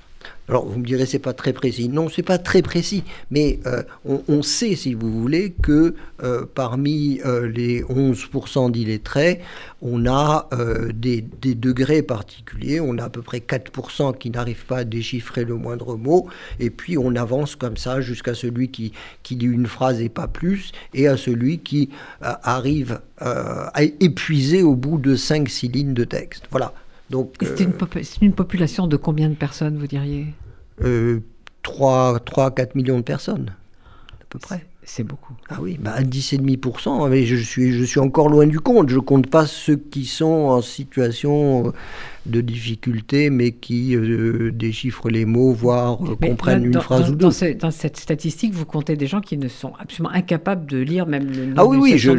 [0.48, 1.90] Alors vous me direz c'est pas très précis.
[1.90, 7.20] Non, c'est pas très précis, mais euh, on, sait, si vous voulez, que euh, parmi
[7.26, 9.42] euh, les 11% d'illettrés,
[9.82, 10.50] on a
[10.94, 12.80] des, degrés particuliers.
[12.80, 16.28] On a à peu près 4% qui n'arrivent pas à déchiffrer le moindre mot,
[16.60, 20.28] et puis on avance comme ça jusqu'à celui qui, qui dit une phrase et pas
[20.28, 21.90] plus, et à celui qui
[22.22, 26.46] arrive à épuiser au bout de 5-6 lignes de texte.
[26.52, 26.74] Voilà.
[27.12, 30.34] C'est une, euh, une, population de combien de personnes, vous diriez?
[30.82, 31.20] Euh,
[31.62, 33.54] 3, 3 4 millions de personnes,
[34.22, 34.66] à peu près.
[34.88, 35.34] C'est beaucoup.
[35.50, 38.90] Ah oui, bah 10,5%, mais je suis, je suis encore loin du compte.
[38.90, 41.74] Je ne compte pas ceux qui sont en situation
[42.28, 47.30] de difficulté, mais qui euh, déchiffrent les mots, voire euh, comprennent une phrase ou deux.
[47.60, 51.32] Dans, cette statistique, vous comptez des gens qui ne sont absolument incapables de lire même
[51.32, 52.12] le Ah oui, oui, je,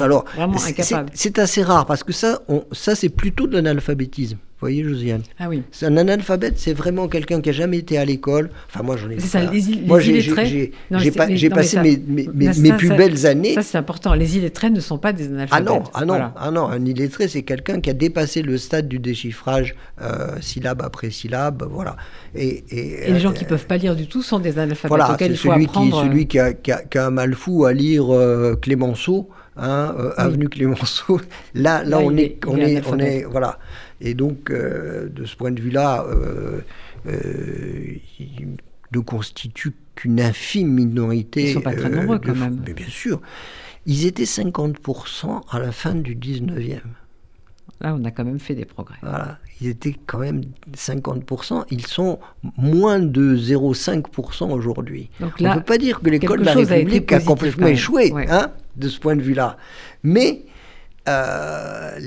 [0.00, 1.10] alors, vraiment incapables.
[1.14, 2.40] C'est assez rare, parce que ça,
[2.72, 4.36] ça c'est plutôt de l'analphabétisme.
[4.60, 5.62] Vous voyez, Josiane Ah oui.
[5.82, 8.50] Un analphabète, c'est vraiment quelqu'un qui a jamais été à l'école.
[8.68, 9.18] Enfin, moi, j'en ai.
[9.18, 13.54] C'est ça, les, les moi, j'ai passé mes, mes, mes, plus belles années.
[13.54, 14.14] Ça, c'est important.
[14.14, 15.66] Les illettrés ne sont pas des analphabètes.
[15.66, 16.66] Ah non, ah non, ah non.
[16.68, 21.66] Un illettré, c'est quelqu'un qui a dépassé le stade du déchiffrage euh, syllabe après syllabe,
[21.70, 21.96] voilà.
[22.34, 24.88] Et, et, les gens qui qui peuvent pas lire du tout sont des analphabètes.
[24.88, 28.54] Voilà, c'est celui, qui, celui qui, a, qui, a, un mal fou à lire euh,
[28.60, 29.30] Clémenceau.
[29.56, 31.20] Hein, euh, Avenue Clémenceau.
[31.54, 33.58] Là, là, on, est, on, est, on est, voilà.
[34.00, 36.60] Et donc, euh, de ce point de vue-là, euh,
[37.06, 38.56] euh, il
[38.94, 41.42] ne constitue qu'une infime minorité.
[41.42, 42.62] Ils ne sont pas très nombreux quand même.
[42.66, 43.20] Mais bien sûr.
[43.86, 46.80] Ils étaient 50% à la fin du 19e.
[47.80, 48.96] Là, on a quand même fait des progrès.
[49.00, 50.42] Voilà, ils étaient quand même
[50.74, 51.64] 50%.
[51.70, 52.18] Ils sont
[52.58, 55.08] moins de 0,5% aujourd'hui.
[55.20, 58.88] on ne peut pas dire que l'école de la République a, complètement échoué hein, de
[58.88, 59.56] ce point de vue-là.
[60.02, 60.42] Mais
[61.08, 61.98] euh,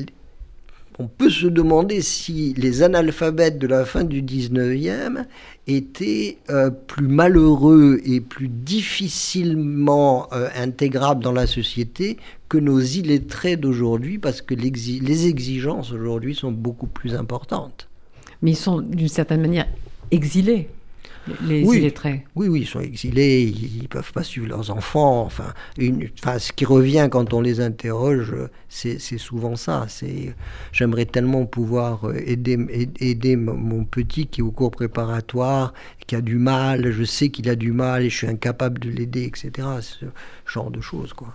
[0.99, 5.25] on peut se demander si les analphabètes de la fin du 19e
[5.67, 12.17] étaient euh, plus malheureux et plus difficilement euh, intégrables dans la société
[12.49, 17.87] que nos illettrés d'aujourd'hui, parce que les exigences aujourd'hui sont beaucoup plus importantes.
[18.41, 19.67] Mais ils sont d'une certaine manière
[20.11, 20.69] exilés
[21.43, 22.25] les oui, illettrés.
[22.35, 25.21] Oui, oui, ils sont exilés, ils ne peuvent pas suivre leurs enfants.
[25.21, 28.33] Enfin, une, enfin, ce qui revient quand on les interroge,
[28.69, 29.85] c'est souvent ça.
[29.87, 30.35] C'est
[30.71, 32.57] j'aimerais tellement pouvoir euh, aider,
[32.99, 35.73] aider mon petit qui est au cours préparatoire,
[36.07, 38.89] qui a du mal, je sais qu'il a du mal et je suis incapable de
[38.89, 39.67] l'aider, etc.
[39.81, 40.05] Ce
[40.45, 41.33] genre de choses, quoi.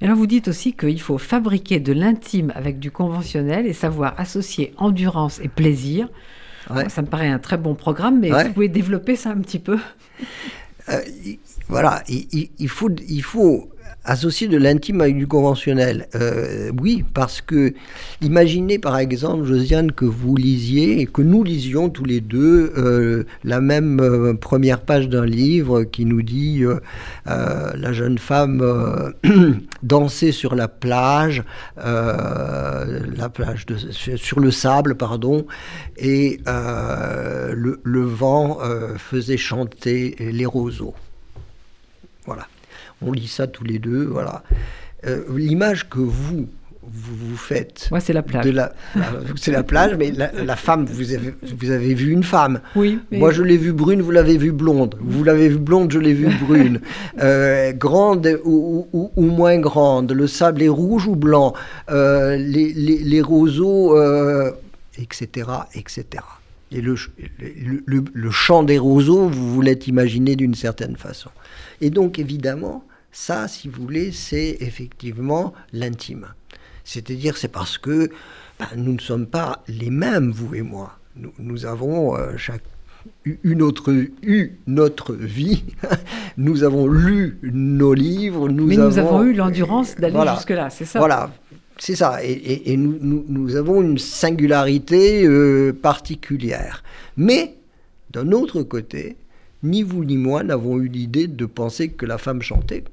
[0.00, 4.14] Et alors vous dites aussi qu'il faut fabriquer de l'intime avec du conventionnel et savoir
[4.18, 6.08] associer endurance et plaisir
[6.88, 9.78] ça me paraît un très bon programme, mais vous pouvez développer ça un petit peu?
[10.88, 11.00] Euh,
[11.68, 13.68] Voilà, il, faut, il faut
[14.08, 16.08] associer de l'intime avec du conventionnel.
[16.14, 17.74] Euh, oui, parce que
[18.22, 23.24] imaginez par exemple, Josiane, que vous lisiez et que nous lisions tous les deux euh,
[23.44, 26.64] la même euh, première page d'un livre qui nous dit
[27.26, 29.12] la jeune femme
[29.82, 31.44] dansait sur la plage,
[31.76, 33.66] la plage
[34.16, 35.46] sur le sable, pardon,
[35.98, 38.58] et le, vent
[38.96, 40.94] faisait chanter les roseaux.
[42.24, 42.46] Voilà
[43.02, 44.42] on lit ça tous les deux, voilà.
[45.06, 46.48] Euh, l'image que vous,
[46.82, 47.88] vous, faites.
[47.90, 48.46] Moi, c'est la plage.
[49.36, 52.60] c'est la plage, mais la, femme, vous avez, vous avez vu une femme.
[52.74, 52.98] Oui.
[53.12, 54.96] Moi, je l'ai vue brune, vous l'avez vue blonde.
[55.00, 56.80] Vous l'avez vue blonde, je l'ai vue brune.
[57.20, 60.12] Euh, grande ou, moins grande.
[60.12, 61.52] Le sable est rouge ou blanc.
[61.90, 63.96] Euh, les, les, roseaux,
[64.96, 66.04] etc., etc.
[66.70, 66.94] Et le,
[67.38, 71.30] le, le, chant des roseaux, vous vous l'êtes imaginé d'une certaine façon.
[71.80, 72.84] Et donc, évidemment,
[73.18, 76.28] ça, si vous voulez, c'est effectivement l'intime.
[76.84, 78.08] C'est-à-dire, c'est parce que
[78.60, 80.98] ben, nous ne sommes pas les mêmes, vous et moi.
[81.38, 82.62] Nous, avons euh, chaque,
[83.42, 85.64] une autre, eu notre vie.
[86.38, 88.48] nous avons lu nos livres.
[88.48, 91.30] Nous Mais avons, nous avons eu l'endurance d'aller jusque-là, c'est ça Voilà,
[91.76, 92.20] c'est ça.
[92.22, 96.84] Et, nous, nous, avons une singularité euh, particulière.
[97.16, 97.56] Mais,
[98.10, 99.16] d'un autre côté,
[99.64, 102.84] ni vous ni moi n'avons eu l'idée de penser que la femme chantait.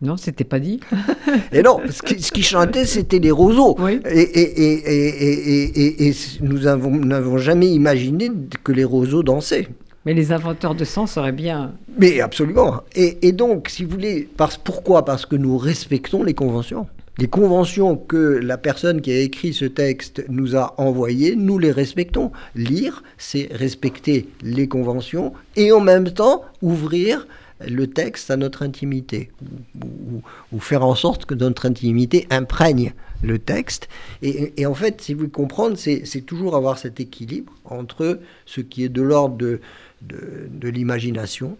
[0.00, 0.78] Non, c'était pas dit.
[1.52, 3.74] et non, ce qui, ce qui chantait, c'était les roseaux.
[3.80, 4.00] Oui.
[4.08, 8.30] Et, et, et, et, nous n'avons jamais imaginé
[8.62, 9.68] que les roseaux dansaient.
[10.06, 11.74] Mais les inventeurs de sens auraient bien.
[11.98, 12.82] Mais absolument.
[12.94, 15.04] Et, donc, si vous voulez, parce, pourquoi?
[15.04, 16.86] Parce que nous respectons les conventions.
[17.18, 21.72] Les conventions que la personne qui a écrit ce texte nous a envoyées, nous les
[21.72, 22.30] respectons.
[22.54, 27.26] Lire, c'est respecter les conventions et en même temps ouvrir
[27.66, 29.30] le texte à notre intimité,
[30.52, 32.92] ou, faire en sorte que notre intimité imprègne
[33.22, 33.88] le texte.
[34.22, 38.88] Et, en fait, si vous comprendre, c'est toujours avoir cet équilibre entre ce qui est
[38.88, 39.60] de l'ordre de,
[40.02, 41.56] de l'imagination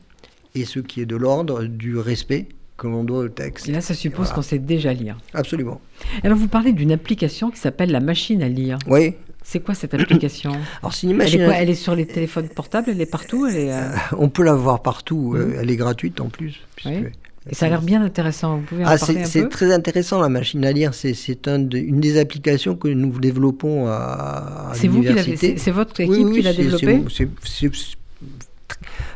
[0.55, 2.47] et ce qui est de l'ordre du respect
[2.79, 3.69] que l'on doit au texte.
[3.69, 5.19] Et là, ça suppose qu'on sait déjà lire.
[5.35, 5.81] Absolument.
[6.23, 8.79] Alors, vous parlez d'une application qui s'appelle la machine à lire.
[8.87, 9.15] Oui.
[9.51, 11.41] C'est quoi cette application Alors, c'est une machine.
[11.41, 14.29] Elle est, elle est, sur les téléphones portables Elle est partout elle est, euh, On
[14.29, 15.33] peut la voir partout.
[15.35, 15.55] Euh, mhm.
[15.61, 16.61] Elle est gratuite en plus.
[16.85, 17.05] Oui.
[17.49, 18.59] Et ça a l'air bien intéressant.
[18.59, 20.93] Vous pouvez en ah, parler un peu C'est très intéressant la machine à lire.
[20.93, 25.57] C'est un de, une des applications que nous développons à, à l'université.
[25.57, 27.03] C'est votre équipe oui, oui, qui l'a développée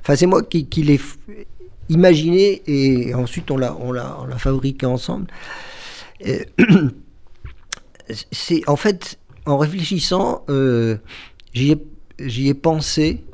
[0.00, 0.98] Enfin, c'est moi qui, qui l'ai
[1.90, 5.26] imaginé et ensuite on l'a, on l'a, on l'a fabriqué ensemble.
[8.32, 10.96] c'est en fait, en réfléchissant, euh,
[11.54, 11.72] j'y,
[12.48, 13.24] ai, pensé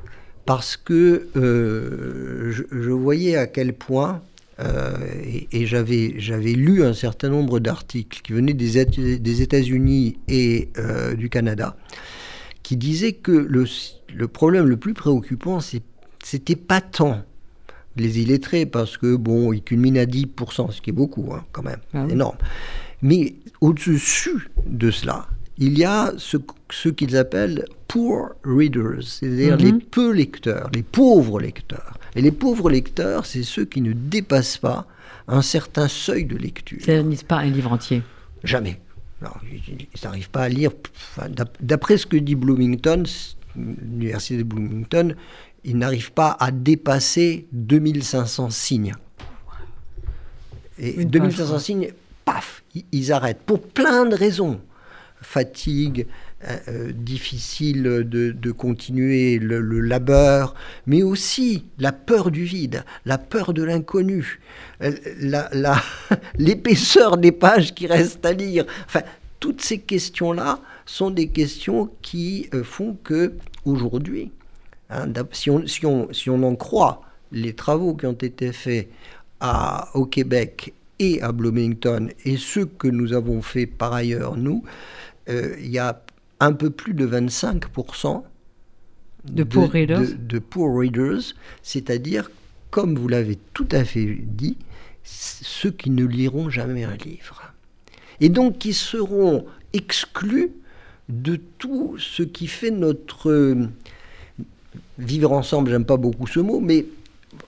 [0.47, 4.23] parce que euh, je, je, voyais à quel point,
[4.61, 10.18] euh, et, et, j'avais, j'avais lu un certain nombre d'articles qui venaient des, des États-Unis
[10.29, 10.71] et
[11.16, 11.77] du Canada,
[12.62, 13.64] qui disaient que le,
[14.14, 17.23] le problème le plus préoccupant, c'était pas tant
[17.97, 21.64] les illettrés, parce que, bon, ils culminent à 10%, ce qui est beaucoup, hein, quand
[21.64, 22.37] même, ah énorme.
[23.03, 25.27] Mais au-dessus de cela,
[25.59, 26.37] il y a ce,
[26.71, 29.83] ce qu'ils appellent poor readers, c'est-à-dire les mhm.
[29.83, 31.99] peu lecteurs, les pauvres lecteurs.
[32.14, 34.87] Et les pauvres lecteurs, c'est ceux qui ne dépassent pas
[35.27, 36.79] un certain seuil de lecture.
[36.85, 38.03] Ça ne pas un livre entier
[38.44, 38.81] Jamais.
[39.21, 40.71] Non, ils n'arrivent pas à lire.
[41.61, 43.03] D'après ce que dit Bloomington,
[43.57, 45.14] l'université de Bloomington,
[45.64, 48.94] ils n'arrivent pas à dépasser 2500 signes.
[50.79, 51.88] Et 2500 signes,
[52.25, 54.61] paf, ils arrêtent pour plein de raisons.
[55.20, 56.07] Fatigue,
[56.44, 60.54] euh, euh, difficile de, continuer le, labeur,
[60.87, 64.40] mais aussi la peur du vide, la peur de l'inconnu,
[64.83, 64.92] euh,
[66.38, 68.64] l'épaisseur des pages qui restent à lire.
[68.87, 69.02] Enfin,
[69.40, 74.33] toutes ces questions-là sont des questions qui font que aujourd'hui,
[74.90, 78.88] Hein, si, on, si, on, si, on, en croit les travaux qui ont été faits
[79.40, 84.64] à, au Québec et à Bloomington et ceux que nous avons fait par ailleurs, nous,
[84.64, 84.68] euh,
[85.28, 86.02] il y a
[86.40, 88.22] un peu plus de 25%
[89.24, 92.30] de, poor readers, de, poor readers c'est-à-dire,
[92.70, 94.56] comme vous l'avez tout à fait dit,
[95.04, 97.52] ceux qui ne liront jamais un livre.
[98.20, 100.52] Et donc qui seront exclus
[101.08, 103.68] de tout ce qui fait notre
[104.98, 106.86] vivre ensemble, j'aime pas beaucoup ce mot, mais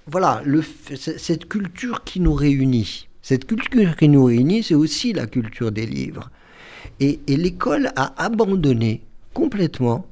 [0.07, 0.63] voilà, le,
[0.95, 3.09] cette culture qui nous réunit.
[3.23, 6.31] Cette culture qui nous réunit, c'est aussi la culture des livres.
[7.01, 10.07] Et, l'école a abandonné complètement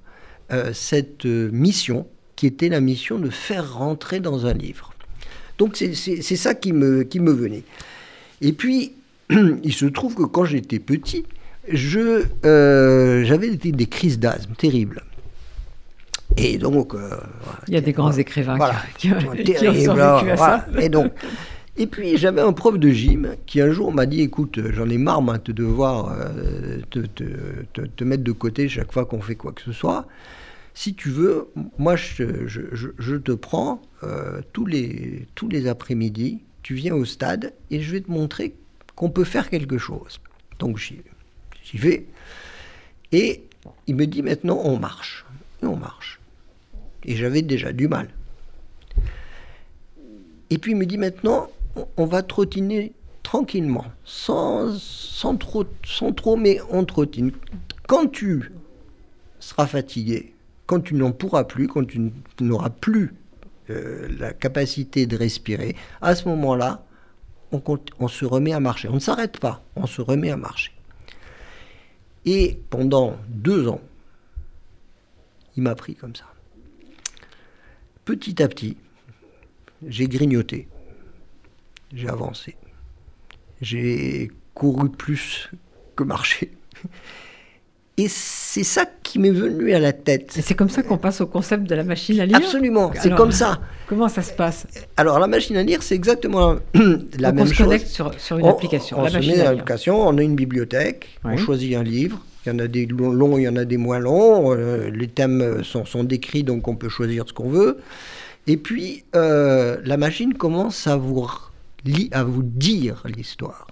[0.53, 4.95] euh, cette euh, mission qui était la mission de faire rentrer dans un livre.
[5.59, 5.95] Donc c'est
[6.37, 7.65] ça qui me, qui me venait.
[8.41, 8.93] Et puis,
[9.31, 11.25] il se trouve que quand j'étais petit,
[11.75, 15.03] euh, j'avais des crises d'asthme terribles.
[16.37, 16.95] Et donc.
[16.95, 17.11] Euh,
[17.67, 18.59] Il y a des grands écrivains
[18.97, 20.67] qui, ont vécu à ça.
[20.79, 21.13] Et donc.
[21.81, 24.99] Et puis j'avais un prof de gym qui un jour m'a dit écoute, j'en ai
[24.99, 29.63] marre de euh, te, te, te, mettre de côté chaque fois qu'on fait quoi que
[29.63, 30.09] ce soit.
[30.75, 32.63] Si tu veux, moi je, je,
[32.99, 37.93] je, te prends euh, tous les, tous les après-midi, tu viens au stade et je
[37.93, 38.55] vais te montrer
[38.97, 40.21] qu'on peut faire quelque chose.
[40.59, 40.99] Donc j'y
[41.75, 42.07] vais.
[43.13, 43.45] Et
[43.87, 45.25] il me dit maintenant on marche.
[45.63, 46.19] Et on marche.
[47.05, 48.09] Et j'avais déjà du mal.
[50.51, 51.49] Et puis il me dit maintenant,
[51.97, 54.77] on va trottiner tranquillement, sans,
[55.39, 57.33] trop, sans trop, mais on trottine.
[57.87, 58.53] Quand tu
[59.39, 60.35] seras fatigué,
[60.67, 63.15] quand tu n'en pourras plus, quand tu n'auras plus
[63.71, 66.85] euh, la capacité de respirer, à ce moment-là,
[67.53, 68.89] on se remet à marcher.
[68.89, 70.73] On ne s'arrête pas, on se remet à marcher.
[72.27, 73.81] Et pendant deux ans,
[75.57, 76.25] il m'a pris comme ça
[78.09, 78.75] petit à petit,
[79.87, 80.67] j'ai grignoté,
[81.95, 82.57] j'ai avancé,
[83.61, 85.51] j'ai couru plus
[85.97, 86.51] que marché.
[88.01, 90.33] Et c'est ça qui m'est venu à la tête.
[90.39, 93.13] Et c'est comme ça qu'on passe au concept de la machine à lire Absolument, c'est
[93.13, 93.59] comme ça.
[93.89, 97.47] Comment ça se passe Alors la machine à lire, c'est exactement la Donc, même on
[97.47, 97.67] se chose.
[97.67, 99.01] connecte sur, sur une On- application.
[99.01, 102.25] On, la se machine met à l'application, on a une bibliothèque, on choisit un livre.
[102.47, 104.55] Il y en a des lo- longs, il y en a des moins longs.
[104.55, 107.79] euh, les thèmes sont, sont décrits, donc on peut choisir ce qu'on veut.
[108.47, 111.29] Et puis, euh, la machine commence à vous,
[112.13, 113.67] à vous dire l'histoire.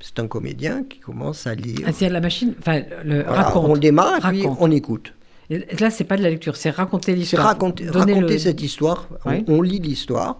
[0.00, 1.78] C'est un comédien qui commence à lire.
[1.86, 3.64] Ah, c'est-à-dire la machine, enfin, le Voilà, raconte.
[3.70, 4.58] on démarre et puis Raconte.
[4.60, 5.12] on écoute.
[5.48, 7.46] Et là, c'est pas de la lecture, c'est raconter C'est l'histoire.
[7.46, 9.08] raconter, Donner raconter le- cette histoire.
[9.46, 10.38] On- lit l'histoire.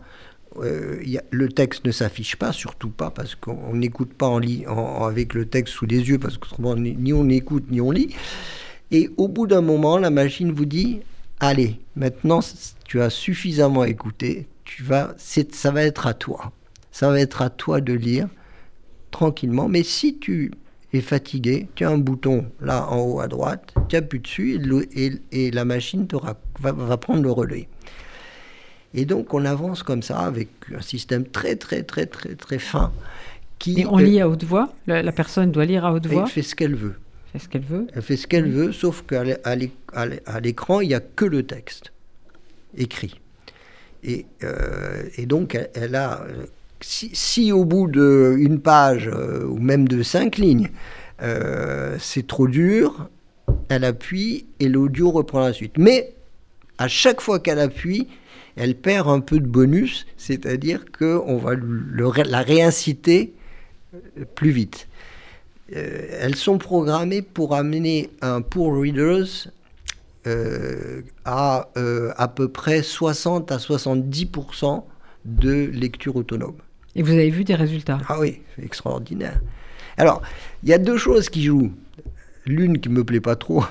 [0.63, 4.15] Euh, il y a- le texte ne s'affiche pas, surtout pas, parce qu'on on n'écoute
[4.15, 7.29] pas en lit, en- avec le texte sous les yeux, parce qu'autrement, ni ni on
[7.29, 8.15] écoute, ni on lit.
[8.91, 11.01] Et au bout d'un moment, la machine vous dit
[11.41, 12.41] Allez, maintenant,
[12.87, 16.51] tu as suffisamment écouté, tu vas, c'est- ça va être à toi.
[16.97, 18.27] Ça va être à toi de lire
[19.11, 19.69] tranquillement.
[19.69, 20.51] Mais si tu
[20.95, 24.59] es fatigué, tu as un bouton là en haut à droite, tu appuies dessus et,
[24.59, 27.69] le- et- et la machine te va, va prendre le relais.
[28.95, 32.91] Et donc on avance comme ça avec un système très très très très très fin
[33.59, 34.73] qui Et on euh, lit à haute voix?
[34.87, 36.23] La, la personne doit lire à haute voix?
[36.25, 36.95] elle fait ce qu'elle veut.
[37.33, 37.89] C'est ce qu'elle veut.
[37.93, 39.23] Elle fait ce qu'elle veut, sauf qu'à
[40.41, 41.93] l'écran, il n'y a que le texte
[42.75, 43.21] écrit.
[44.03, 46.25] Et, euh, et donc, elle, elle a.
[46.81, 50.71] Si, au bout d'une page, euh, ou même de cinq lignes,
[51.23, 53.09] euh, c'est trop dur,
[53.69, 55.79] elle appuie et l'audio reprend la suite.
[55.79, 56.15] Mais
[56.79, 58.09] à chaque fois qu'elle appuie,
[58.57, 63.33] elle perd un peu de bonus, c'est-à-dire qu'on va la réinciter
[63.95, 64.89] euh, plus vite.
[65.73, 69.49] Elles sont programmées pour amener un Poor Readers
[71.25, 71.69] à
[72.17, 74.85] à peu près 60 à 70%
[75.25, 76.55] de lecture autonome.
[76.97, 77.99] Et vous avez vu des résultats.
[78.09, 79.39] Ah oui, extraordinaire.
[79.99, 80.23] Alors,
[80.63, 81.73] il y a deux choses qui jouent.
[82.47, 83.65] L'une qui me plaît pas trop,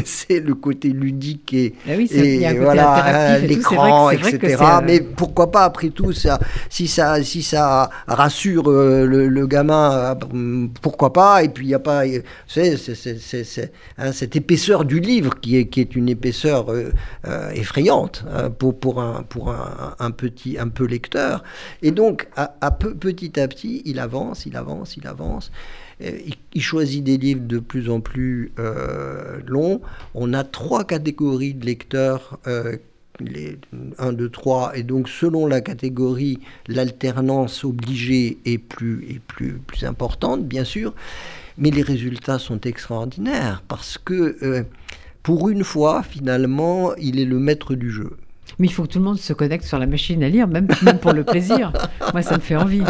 [0.04, 3.38] c'est le côté ludique et, Ah oui, c'est- il y a un et côté voilà,
[3.38, 4.56] et l'écran, etc.
[4.60, 6.38] euh, Mais pourquoi pas après tout ça,
[6.70, 11.68] si ça, si ça rassure euh, le, le gamin, euh, pourquoi pas Et puis il
[11.68, 12.02] n'y a pas,
[12.46, 12.76] c'est,
[13.98, 16.90] hein, cette épaisseur du livre qui est, qui est une épaisseur euh,
[17.54, 21.42] effrayante euh, pour, pour, un, pour un, un petit, un peu lecteur.
[21.82, 25.50] Et donc, à, à peu, petit à petit, il avance, il avance, il avance.
[26.00, 29.80] Il, il choisit des livres de plus en plus euh, longs.
[30.14, 32.76] On a trois catégories de lecteurs, euh,
[33.20, 33.58] les
[33.98, 39.84] 1, 2, 3, et donc selon la catégorie, l'alternance obligée est plus, est plus, plus
[39.84, 40.94] importante, bien sûr.
[41.58, 44.62] Mais les résultats sont extraordinaires parce que euh,
[45.22, 48.16] pour une fois, finalement, il est le maître du jeu.
[48.58, 50.66] Mais il faut que tout le monde se connecte sur la machine à lire, même,
[50.82, 51.72] même pour le plaisir.
[52.12, 52.82] Moi, ça me fait envie.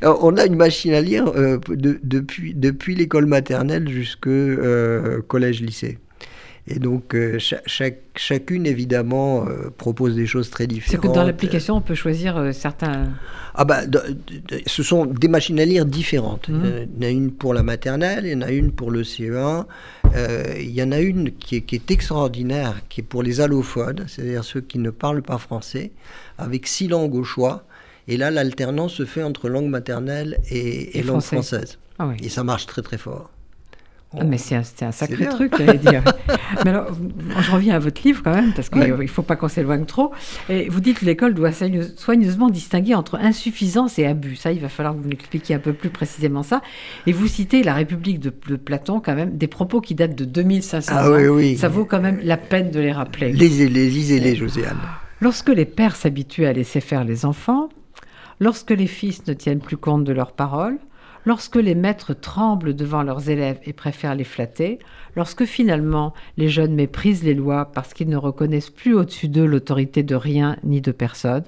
[0.00, 4.30] Alors, on a une machine à lire euh, de- depuis, depuis l'école maternelle jusqu'au
[5.26, 5.98] collège-lycée.
[6.68, 11.02] Et donc, euh, cha- chaque- chacune, évidemment, euh, propose des choses très C'est différentes.
[11.10, 13.08] que dans l'application, on peut choisir euh, certains.
[13.54, 13.98] Ah bah, de-
[14.28, 16.48] de- de- ce sont des machines à lire différentes.
[16.48, 16.86] Mhm.
[16.98, 19.02] Il y en a une pour la maternelle, il y en a une pour le
[19.02, 19.66] CE1.
[20.14, 23.40] euh, il y en a une qui est, qui est extraordinaire, qui est pour les
[23.40, 25.90] allophones, c'est-à-dire ceux qui ne parlent pas français,
[26.38, 27.64] avec six langues au choix.
[28.08, 31.36] Et là, l'alternance se fait entre langue maternelle et, et Et langue français.
[31.56, 31.78] française.
[31.98, 32.16] Ah oui.
[32.22, 33.30] Et ça marche très très fort.
[34.18, 36.02] Ah, mais c'est un, sacré truc, j'allais dire.
[36.64, 36.86] mais alors,
[37.40, 38.90] je reviens à votre livre quand même, parce qu'il Ouais.
[38.96, 40.12] ne faut pas qu'on s'éloigne trop.
[40.50, 44.36] Et vous dites que l'école doit soigneuse- soigneusement distinguer entre insuffisance et abus.
[44.36, 46.60] Ça, il va falloir que vous m'expliquiez un peu plus précisément ça.
[47.06, 50.24] Et vous citez la République de, de Platon, quand même, des propos qui datent de
[50.26, 51.14] 2500 Ah ans.
[51.14, 51.56] oui, oui.
[51.56, 53.32] Ça vaut quand même la peine de les rappeler.
[53.32, 54.76] Lisez-les, lisez-les, Josiane.
[55.20, 57.68] Lorsque les pères s'habituent à laisser faire les enfants,
[58.40, 60.78] lorsque les fils ne tiennent plus compte de leurs paroles,
[61.24, 64.78] lorsque les maîtres tremblent devant leurs élèves et préfèrent les flatter,
[65.16, 70.02] lorsque finalement les jeunes méprisent les lois parce qu'ils ne reconnaissent plus au-dessus d'eux l'autorité
[70.02, 71.44] de rien ni de personne,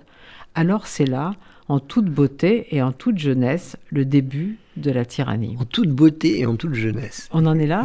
[0.55, 1.35] alors c'est là,
[1.69, 5.57] en toute beauté et en toute jeunesse, le début de la tyrannie.
[5.59, 7.29] En toute beauté et en toute jeunesse.
[7.33, 7.85] On en est là?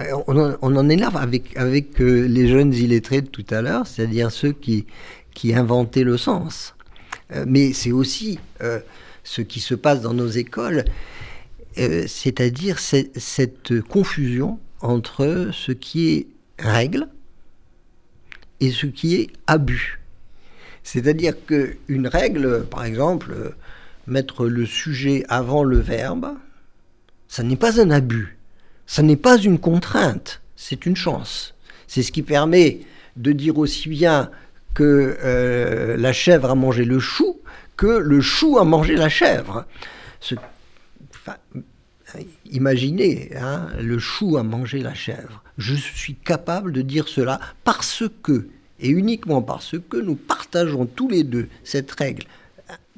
[0.00, 3.44] Euh, On en, on en est là avec, avec euh, les jeunes illettrés de tout
[3.50, 4.86] à l'heure, c'est-à-dire ceux qui,
[5.34, 6.74] qui inventaient le sens.
[7.34, 8.80] Euh, mais c'est aussi euh,
[9.24, 10.84] ce qui se passe dans nos écoles,
[11.78, 16.26] euh, c'est-à-dire cette, confusion entre ce qui est
[16.58, 17.08] règle
[18.60, 20.00] et ce qui est abus.
[20.82, 23.54] C'est-à-dire qu'une règle, par exemple,
[24.06, 26.34] mettre le sujet avant le verbe,
[27.28, 28.38] ça n'est pas un abus.
[28.86, 31.54] Ça n'est pas une contrainte, c'est une chance.
[31.86, 32.80] C'est ce qui permet
[33.16, 34.30] de dire aussi bien
[34.72, 37.38] que euh, la chèvre a mangé le chou
[37.78, 39.64] que le chou a mangé la chèvre.
[42.50, 45.42] Imaginez, hein, le chou a mangé la chèvre.
[45.58, 48.48] Je suis capable de dire cela parce que,
[48.80, 52.24] et uniquement parce que nous partageons tous les deux cette règle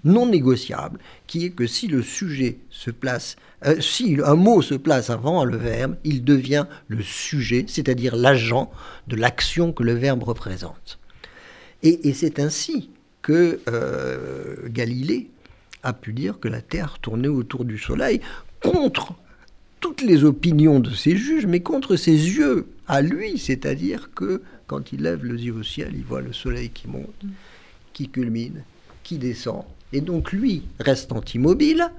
[0.05, 4.75] non négociable, qui est que si le sujet se place, euh, si un mot se
[4.75, 8.71] place avant le verbe, il devient le sujet, c'est-à-dire l'agent
[9.09, 10.99] de l'action que le verbe représente.
[11.83, 12.91] Et, c'est ainsi
[13.23, 15.31] que euh, Galilée
[15.83, 18.21] a pu dire que la Terre tournait autour du Soleil
[18.63, 19.15] contre
[19.81, 24.93] toutes les opinions de ses juges, mais contre ses yeux à lui, c'est-à-dire que quand
[24.93, 27.25] il lève les yeux au ciel, il voit le Soleil qui monte,
[27.93, 28.63] qui culmine,
[29.03, 31.91] qui descend, et donc lui, restant immobile,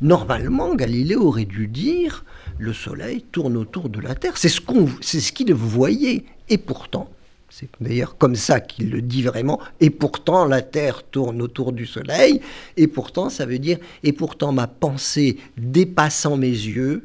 [0.00, 2.24] normalement, Galilée aurait dû dire
[2.58, 4.38] le Soleil tourne autour de la Terre.
[4.38, 4.60] C'est ce
[5.00, 6.24] c'est ce qu'il voyait.
[6.48, 7.10] Et pourtant,
[7.56, 9.60] c'est d'ailleurs comme ça qu'il le dit vraiment.
[9.78, 12.40] Et pourtant, la Terre tourne autour du Soleil.
[12.76, 17.04] Et pourtant, ça veut dire, et pourtant, ma pensée dépassant mes yeux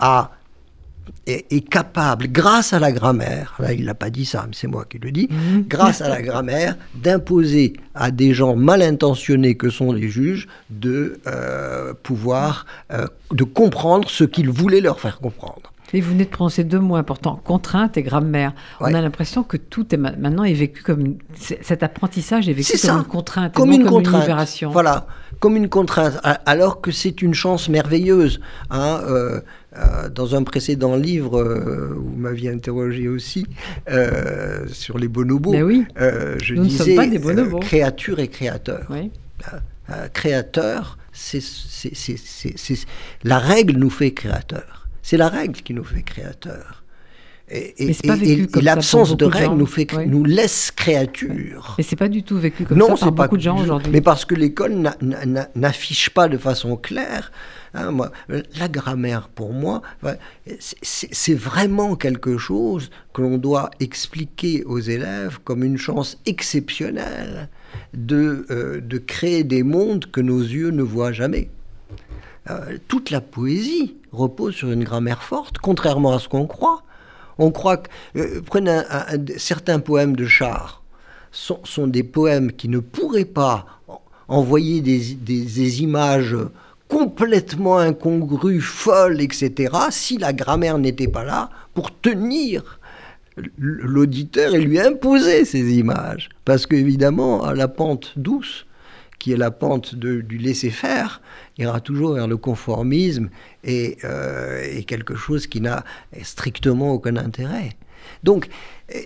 [0.00, 0.32] a
[1.26, 4.84] est, capable, grâce à la grammaire, là il n'a pas dit ça, mais c'est moi
[4.84, 5.64] qui le dis, mhm.
[5.68, 11.20] grâce à la grammaire, d'imposer à des gens mal intentionnés que sont les juges de
[11.26, 15.71] euh, pouvoir, euh, de comprendre ce qu'ils voulaient leur faire comprendre.
[15.94, 18.54] Et vous venez de prononcer deux mots importants, contrainte et grammaire.
[18.80, 22.98] On a l'impression que tout est maintenant est vécu comme cet apprentissage est vécu comme
[22.98, 24.70] une contrainte, comme, une, comme une libération.
[24.70, 25.06] Voilà,
[25.40, 28.40] comme une contrainte, alors que c'est une chance merveilleuse.
[28.70, 29.40] Hein, euh,
[29.76, 33.46] euh, dans un précédent livre, euh, vous m'aviez interrogé aussi
[34.68, 35.54] sur les bonobos.
[35.62, 35.84] oui.
[35.96, 37.58] je disais pas des bonobos.
[37.58, 38.88] créature et créateur.
[40.12, 41.40] créateur, c'est
[43.24, 44.81] la règle nous fait créateur.
[45.02, 46.82] C'est la règle qui nous fait créateur.
[47.50, 47.94] Et,
[48.62, 51.74] l'absence de règle nous, fait, nous laisse créature.
[51.76, 53.92] Mais c'est pas du tout vécu comme ça par beaucoup de gens aujourd'hui.
[53.92, 54.90] Mais parce que l'école
[55.54, 57.30] n'affiche pas de façon claire.
[57.74, 59.82] Hein, moi, la grammaire, pour moi,
[60.82, 67.50] c'est vraiment quelque chose que l'on doit expliquer aux élèves comme une chance exceptionnelle
[67.92, 71.50] de, euh, de créer des mondes que nos yeux ne voient jamais.
[72.50, 76.82] Euh, toute la poésie repose sur une grammaire forte, contrairement à ce qu'on croit.
[77.38, 77.88] On croit que.
[78.16, 78.82] Euh, prenez
[79.36, 80.82] certains poèmes de Char,
[81.30, 83.66] sont, sont, des poèmes qui ne pourraient pas
[84.28, 86.36] envoyer des, des, images
[86.88, 92.78] complètement incongrues, folles, etc., si la grammaire n'était pas là pour tenir
[93.58, 96.28] l'auditeur et lui imposer ces images.
[96.44, 98.66] Parce qu'évidemment, à la pente douce,
[99.22, 101.22] qui est la pente du laisser-faire,
[101.56, 103.30] ira toujours vers le conformisme
[103.62, 105.84] et, euh, quelque chose qui n'a
[106.24, 107.70] strictement aucun intérêt.
[108.24, 108.48] Donc,
[108.92, 108.98] euh,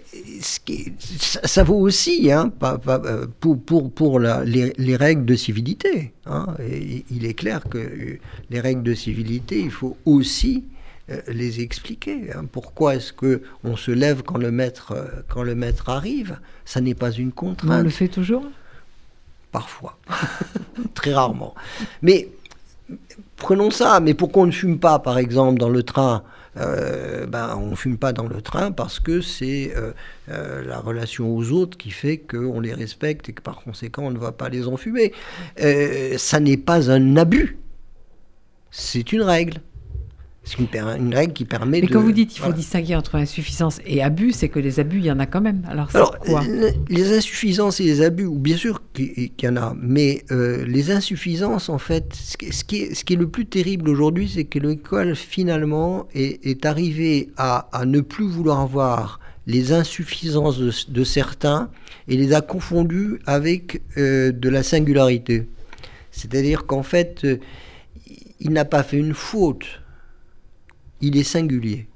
[0.65, 6.15] qui, ça, vaut aussi hein, euh, pour, les, règles de civilité.
[6.25, 6.47] Hein.
[7.11, 10.65] il est clair que les règles de civilité, il faut aussi
[11.29, 12.33] les expliquer.
[12.35, 12.47] Hein.
[12.51, 16.39] Pourquoi est-ce que on se lève quand le maître arrive?
[16.65, 17.81] Ça n'est pas une contrainte.
[17.81, 18.47] On le fait toujours
[19.57, 19.97] Parfois.
[20.95, 21.55] Très rarement.
[22.03, 22.29] Mais
[23.37, 26.25] prenons ça, mais pourquoi on ne fume pas, par exemple, dans le train?
[26.59, 29.93] Euh, ben, on ne fume pas dans le train parce que c'est euh,
[30.29, 34.11] euh, la relation aux autres qui fait qu'on les respecte et que par conséquent on
[34.11, 35.15] ne va pas les enfumer.
[36.19, 37.59] ça n'est pas un abus,
[38.71, 39.63] c'est une règle.
[40.47, 44.01] C'est une, règle qui permet Mais quand vous dites qu'il faut distinguer entre insuffisance et
[44.01, 45.63] abus, c'est que les abus, il y en a quand même.
[45.69, 46.41] Alors, Alors quoi
[46.89, 51.69] Les insuffisances et les abus, bien sûr qu'il y en a, mais euh, les insuffisances,
[51.69, 55.17] en fait, ce qui est, ce qui est le plus terrible aujourd'hui, c'est que l'école,
[55.17, 59.19] finalement, est, est arrivée à, à, ne plus vouloir voir
[59.49, 61.71] les insuffisances de, certains
[62.07, 65.49] et les a confondues avec euh, de la singularité.
[66.13, 67.39] C'est-à-dire qu'en fait, euh,
[68.39, 69.83] il n'a pas fait une faute
[71.01, 71.87] il est singulier.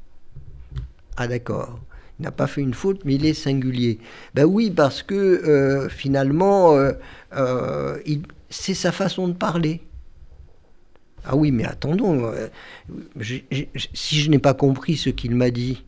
[1.17, 1.81] Ah d'accord.
[2.21, 3.99] Il n'a pas fait une faute, mais il est singulier.
[4.35, 6.93] Ben oui, parce que euh, finalement, euh,
[7.35, 7.99] euh,
[8.51, 9.81] c'est sa façon de parler.
[11.25, 12.31] Ah oui, mais attendons,
[13.23, 15.83] si je n'ai pas compris ce qu'il m'a dit,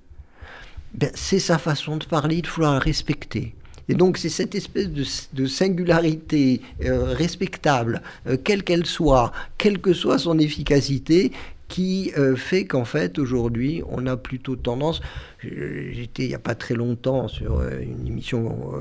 [0.95, 3.55] ben, c'est sa façon de parler, il faut la respecter.
[3.89, 8.01] Et donc c'est cette espèce de, singularité respectable,
[8.45, 11.33] quelle qu'elle soit, quelle que soit son efficacité,
[11.73, 15.01] qui euh, fait qu'en fait aujourd'hui on a plutôt tendance,
[15.43, 18.75] j'étais il n'y a pas très longtemps sur euh, une émission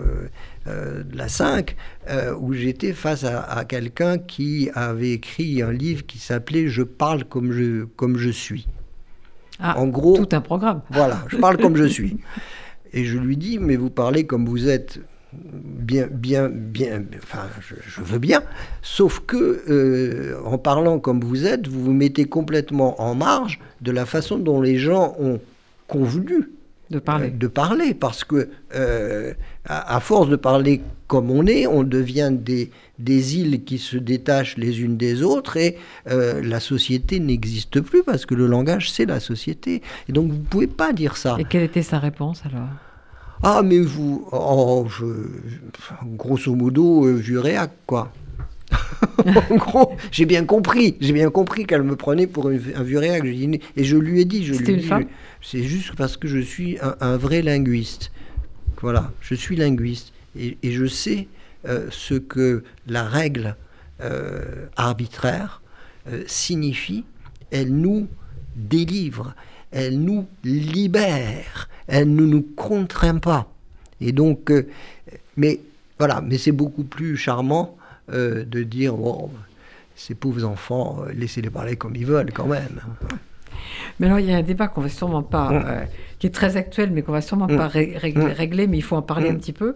[0.68, 1.78] euh, de la 5
[2.38, 7.54] où j'étais face à, quelqu'un qui avait écrit un livre qui s'appelait Je parle comme
[7.54, 8.68] je, comme je suis.
[9.58, 10.82] Ah, en gros, tout un programme.
[10.90, 12.18] Voilà, je parle comme je suis.
[12.92, 15.00] Et je lui dis, mais vous parlez comme vous êtes
[15.34, 18.44] bien, bien, bien, enfin, je, veux bien,
[18.82, 23.92] sauf que euh, en parlant comme vous êtes, vous vous mettez complètement en marge de
[23.92, 25.40] la façon dont les gens ont
[25.88, 26.50] convenu
[26.90, 27.30] de parler.
[27.30, 29.34] de parler, parce que euh,
[29.66, 34.58] à, force de parler comme on est, on devient des, des îles qui se détachent
[34.58, 35.78] les unes des autres et
[36.10, 39.82] euh, la société n'existe plus parce que le langage c'est la société.
[40.10, 41.38] Et donc vous ne pouvez pas dire ça.
[41.40, 42.68] Et quelle était sa réponse alors?
[43.44, 45.06] Ah, mais vous, oh, je,
[46.04, 48.14] grosso modo, euh, vu réac, quoi.
[49.26, 53.26] en gros, j'ai bien compris, j'ai bien compris qu'elle me prenait pour un, vieux réac.
[53.26, 54.90] Et je lui ai dit, je lui ai dit,
[55.42, 58.12] c'est juste parce que je suis un, vrai linguiste.
[58.80, 61.28] Voilà, je suis linguiste et, je sais
[61.68, 63.56] euh, ce que la règle
[64.02, 65.62] euh, arbitraire
[66.26, 67.06] signifie.
[67.52, 68.08] Elle nous
[68.56, 69.36] délivre,
[69.72, 73.52] elle nous libère, elle ne nous contraint pas.
[74.00, 74.68] Et donc, euh,
[75.38, 75.60] mais
[75.98, 77.78] voilà, mais c'est beaucoup plus charmant
[78.12, 79.30] euh, de dire bon,
[79.96, 82.82] ces pauvres enfants, euh, laissez-les parler comme ils veulent quand même.
[84.02, 85.88] Mais alors, il y a un débat qu'on va sûrement pas, mm.
[86.20, 87.56] qui est très actuel, mais qu'on va sûrement mm.
[87.56, 88.20] pas mm.
[88.36, 89.76] régler, mais il faut en parler un petit peu.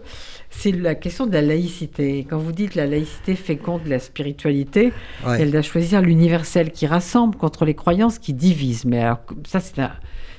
[0.50, 2.26] C'est la question de la laïcité.
[2.28, 4.92] Quand vous dites la laïcité féconde la spiritualité,
[5.24, 8.84] elle doit choisir l'universel qui rassemble contre les croyances qui divisent.
[8.84, 9.92] Mais alors, ça, c'est un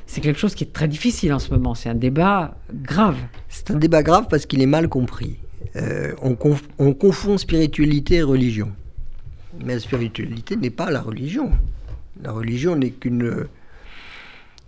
[0.07, 1.75] c'est quelque chose qui est très difficile en ce moment.
[1.75, 3.17] C'est un débat grave.
[3.49, 5.35] C'est un débat grave parce qu'il est mal compris.
[5.75, 8.71] Euh, on, confond spiritualité et religion.
[9.63, 11.51] Mais la spiritualité n'est pas la religion.
[12.23, 13.47] La religion n'est qu'une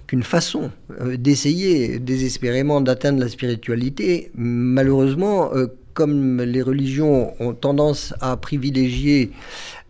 [0.10, 4.32] qu'une façon euh, d'essayer désespérément d'atteindre la spiritualité.
[4.34, 9.32] Malheureusement, euh, comme les religions ont tendance à privilégier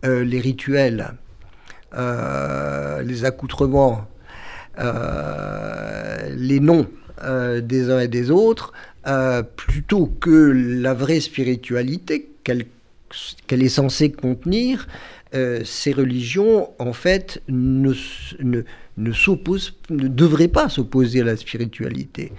[0.04, 1.14] les rituels,
[1.94, 4.08] les accoutrements,
[4.80, 6.88] euh, les noms
[7.24, 8.72] euh, des uns et des autres,
[9.08, 12.66] euh, plutôt que la vraie spiritualité qu'elle
[13.64, 14.88] est censée contenir,
[15.64, 17.94] ces religions, en fait, ne,
[18.40, 18.64] ne,
[19.00, 19.12] ne,
[19.94, 22.32] ne devraient pas s'opposer à la spiritualité.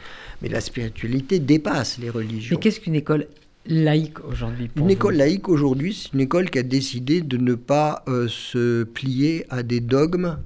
[0.43, 2.57] Mais la spiritualité dépasse les religions.
[2.57, 3.27] Mais qu'est-ce qu'une école
[3.67, 8.05] laïque aujourd'hui Une école laïque aujourd'hui, c'est une école qui a décidé de ne pas
[8.29, 10.39] se plier à des dogmes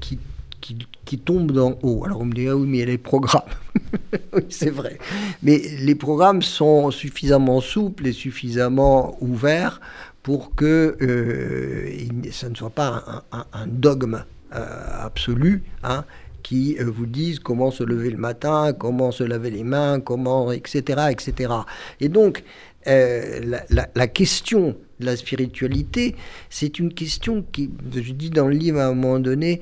[0.00, 0.18] qui
[1.04, 2.04] qui, tombe d'en haut.
[2.04, 3.42] Alors on me dit, ah oui, mais il y a les programmes.
[4.32, 4.98] oui, c'est vrai.
[5.42, 9.80] Mais les programmes sont suffisamment souples et suffisamment ouverts
[10.22, 14.24] pour que euh, ça ne soit pas un, dogme
[14.54, 15.62] euh, absolu.
[15.82, 16.04] Hein,
[16.42, 20.50] qui euh, vous dise comment se lever le matin, comment se laver les mains, comment,
[20.52, 21.52] etc., etc.
[22.00, 22.42] Et donc,
[22.86, 23.60] la,
[23.94, 26.16] la, question de la spiritualité,
[26.48, 29.60] c'est une question qui, je dis dans le livre à un moment donné,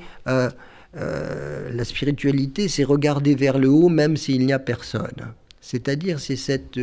[0.96, 5.34] euh, la spiritualité, c'est regarder vers le haut même s'il n'y a personne.
[5.60, 6.78] C'est-à-dire, c'est cette,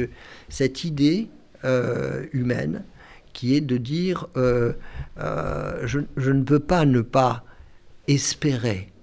[0.49, 1.29] cette idée
[1.65, 2.83] euh, humaine
[3.31, 4.73] qui est de dire euh,
[5.17, 7.43] je, je, ne peux pas ne pas
[8.07, 8.93] espérer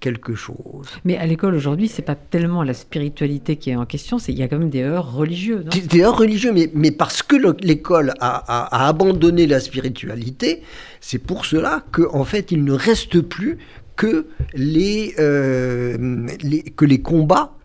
[0.00, 0.88] quelque chose.
[1.04, 4.38] Mais à l'école aujourd'hui, c'est pas tellement la spiritualité qui est en question, c'est il
[4.38, 5.64] y a quand même des heures religieux.
[5.64, 10.62] des heures religieux, mais, mais parce que l'école a, a, abandonné la spiritualité,
[11.00, 13.58] c'est pour cela qu'en en fait, il ne reste plus
[13.96, 17.56] que les, euh, les, que les combats,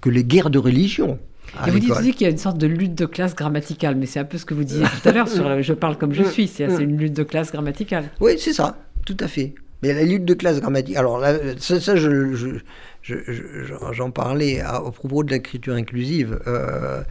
[0.00, 1.18] que les guerres de religion.
[1.66, 4.06] Et vous dites aussi qu'il y a une sorte de lutte de classe grammaticale, mais
[4.06, 6.22] c'est un peu ce que vous disiez tout à l'heure sur Je parle comme je
[6.22, 8.04] suis, c'est une lutte de classe grammaticale.
[8.20, 9.54] Oui, c'est ça, tout à fait.
[9.82, 11.22] Mais la lutte de classe grammaticale, alors
[11.58, 12.58] ça, je,
[13.02, 17.02] j'en parlais au propos de l'écriture inclusive euh,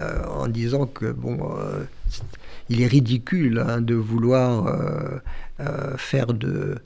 [0.00, 1.38] euh, en disant que bon,
[2.68, 4.74] il est ridicule hein, de vouloir
[5.96, 6.78] faire de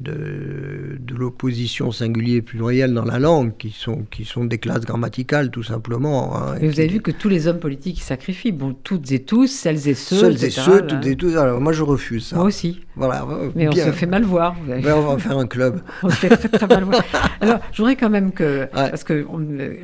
[0.00, 5.50] de, de l'opposition singulier pluriel dans la langue, qui sont, qui sont des classes grammaticales
[5.50, 6.36] tout simplement.
[6.36, 9.46] Hein, et vous avez vu que tous les hommes politiques sacrifient, bon, toutes et tous,
[9.46, 10.16] celles et ceux.
[10.16, 11.36] Celles et ceux, toutes et tous.
[11.36, 12.36] Alors moi je refuse ça.
[12.36, 12.80] Moi aussi.
[12.94, 13.26] Voilà.
[13.54, 14.54] Mais on se fait mal voir.
[14.68, 15.80] on va faire un club.
[16.02, 17.02] on se fait très, très mal voir.
[17.40, 19.26] Alors je voudrais quand même que, parce que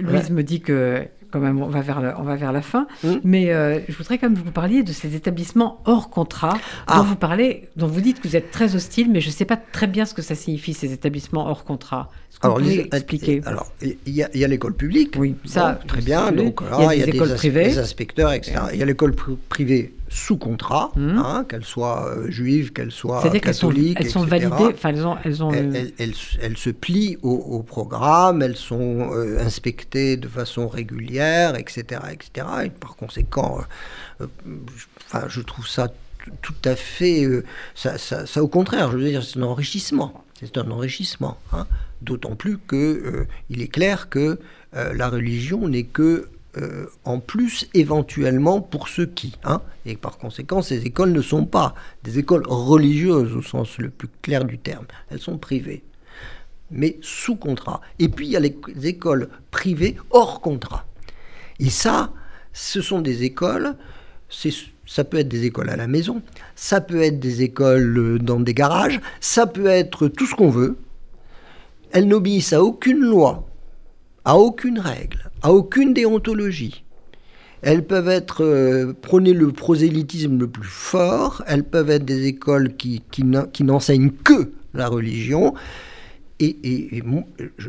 [0.01, 2.87] Louise me dit que quand même, on va vers, la, on va vers la fin.
[3.03, 3.09] Mmh.
[3.25, 6.59] Mais euh, je voudrais quand même que vous parliez de ces établissements hors contrat dont
[6.95, 7.03] ah.
[7.03, 9.57] vous parlez, dont vous dites que vous êtes très hostile, mais je ne sais pas
[9.57, 12.11] très bien ce que ça signifie, ces établissements hors contrat.
[12.43, 13.41] Alors, pouvez expliquer?
[13.45, 15.15] Alors, il y, a l'école publique.
[15.17, 15.79] Oui, ça.
[15.87, 16.33] très bien.
[16.33, 17.65] Donc, il y a, des, écoles privées.
[17.65, 18.59] Des inspecteurs, etc.
[18.73, 19.15] Il y a l'école
[19.49, 21.19] privée sous contrat, mmh.
[21.19, 25.07] hein, qu'elle soit euh, juive, qu'elle soit catholique, elles sont, elles sont validées, enfin elles
[25.07, 31.57] ont, elles, ont elles, se plient au, programme, elles sont euh, inspectées de façon régulière,
[31.57, 32.47] etc., etc.
[32.65, 33.61] Et par conséquent,
[34.21, 34.27] euh,
[35.07, 35.89] enfin, je trouve ça
[36.43, 37.27] tout à fait,
[37.75, 41.67] ça, ça, ça, au contraire, je veux dire, c'est un enrichissement, c'est un enrichissement, hein.
[42.03, 44.39] d'autant plus que il est clair que
[44.73, 46.29] la religion n'est que
[46.59, 49.35] euh, en plus éventuellement pour ceux qui.
[49.43, 51.75] Hein, et par conséquent, ces écoles ne sont pas
[52.05, 54.85] des écoles religieuses au sens le plus clair du terme.
[55.11, 55.83] Elles sont privées,
[56.71, 57.81] mais sous contrat.
[57.99, 60.85] Et puis il y a les écoles privées hors contrat.
[61.59, 62.13] Et ça,
[62.53, 63.75] ce sont des écoles,
[64.87, 66.21] ça peut être des écoles à la maison,
[66.55, 70.51] ça peut être des écoles euh, dans des garages, ça peut être tout ce qu'on
[70.51, 70.77] veut.
[71.93, 73.47] Elles n'obéissent à aucune loi,
[74.25, 76.85] à aucune règle à aucune déontologie.
[77.63, 82.77] Elles peuvent être euh, prôner le prosélytisme le plus fort, elles peuvent être des écoles
[82.77, 85.55] qui, qui n'enseignent que la religion.
[86.41, 87.03] Et,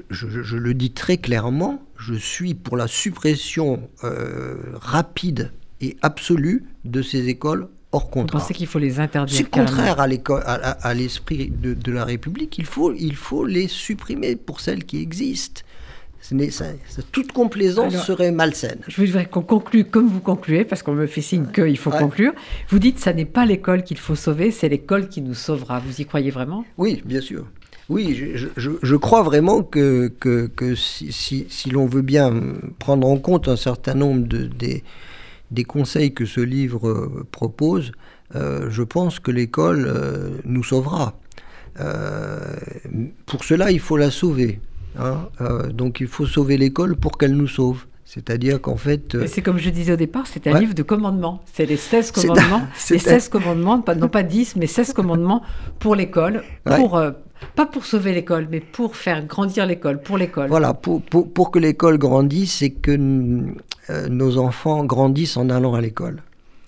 [0.10, 7.04] je, le dis très clairement, je suis pour la suppression euh, rapide et absolue de
[7.04, 8.40] ces écoles hors contrat.
[8.40, 12.58] Vous pensez qu'il faut les interdire C'est contraire à, à l'esprit de, de, la République.
[12.58, 15.62] Il faut, il faut les supprimer pour celles qui existent
[17.12, 18.80] toute complaisance serait malsaine.
[18.88, 22.34] Je voudrais qu'on conclue comme vous concluez, parce qu'on me fait signe qu'il faut conclure.
[22.70, 25.80] Vous dites que ce n'est pas l'école qu'il faut sauver, c'est l'école qui nous sauvera.
[25.80, 26.66] Vous y croyez vraiment?
[26.78, 27.46] Oui, bien sûr.
[27.90, 32.34] Oui, je, crois vraiment que, que, si, l'on veut bien
[32.80, 34.50] prendre en compte un certain nombre de,
[35.52, 37.92] des, conseils que ce livre euh, propose,
[38.36, 41.20] euh, je pense que l'école euh, nous sauvera.
[43.26, 44.60] pour cela, il faut la sauver.
[44.98, 47.86] Hein, euh, donc il faut sauver l'école pour qu'elle nous sauve.
[48.06, 49.16] C'est-à-dire qu'en fait.
[49.16, 51.42] Euh, c'est comme je disais au départ, c'est un livre de commandements.
[51.52, 52.62] C'est les 16 commandements.
[52.92, 55.42] Les 16 commandements, non pas 10, mais 16 commandements
[55.80, 56.44] pour l'école.
[56.64, 57.12] Pour, euh,
[57.56, 60.48] pas pour sauver l'école, mais pour faire grandir l'école, pour l'école.
[60.50, 62.96] Voilà, pour, pour, pour que l'école grandisse et que
[64.10, 66.22] nos enfants grandissent en allant à l'école.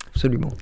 [0.08, 0.52] Absolument.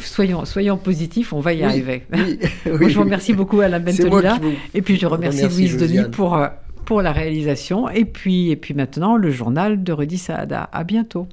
[0.00, 2.04] soyons, soyons positifs, on va y arriver.
[2.64, 4.38] je vous remercie beaucoup Alain Bentolila.
[4.72, 6.38] Et puis je remercie Louise Denis pour,
[6.84, 7.88] pour la réalisation.
[7.88, 10.68] Et puis, et puis maintenant, le journal de Rudy Saada.
[10.72, 11.26] À bientôt.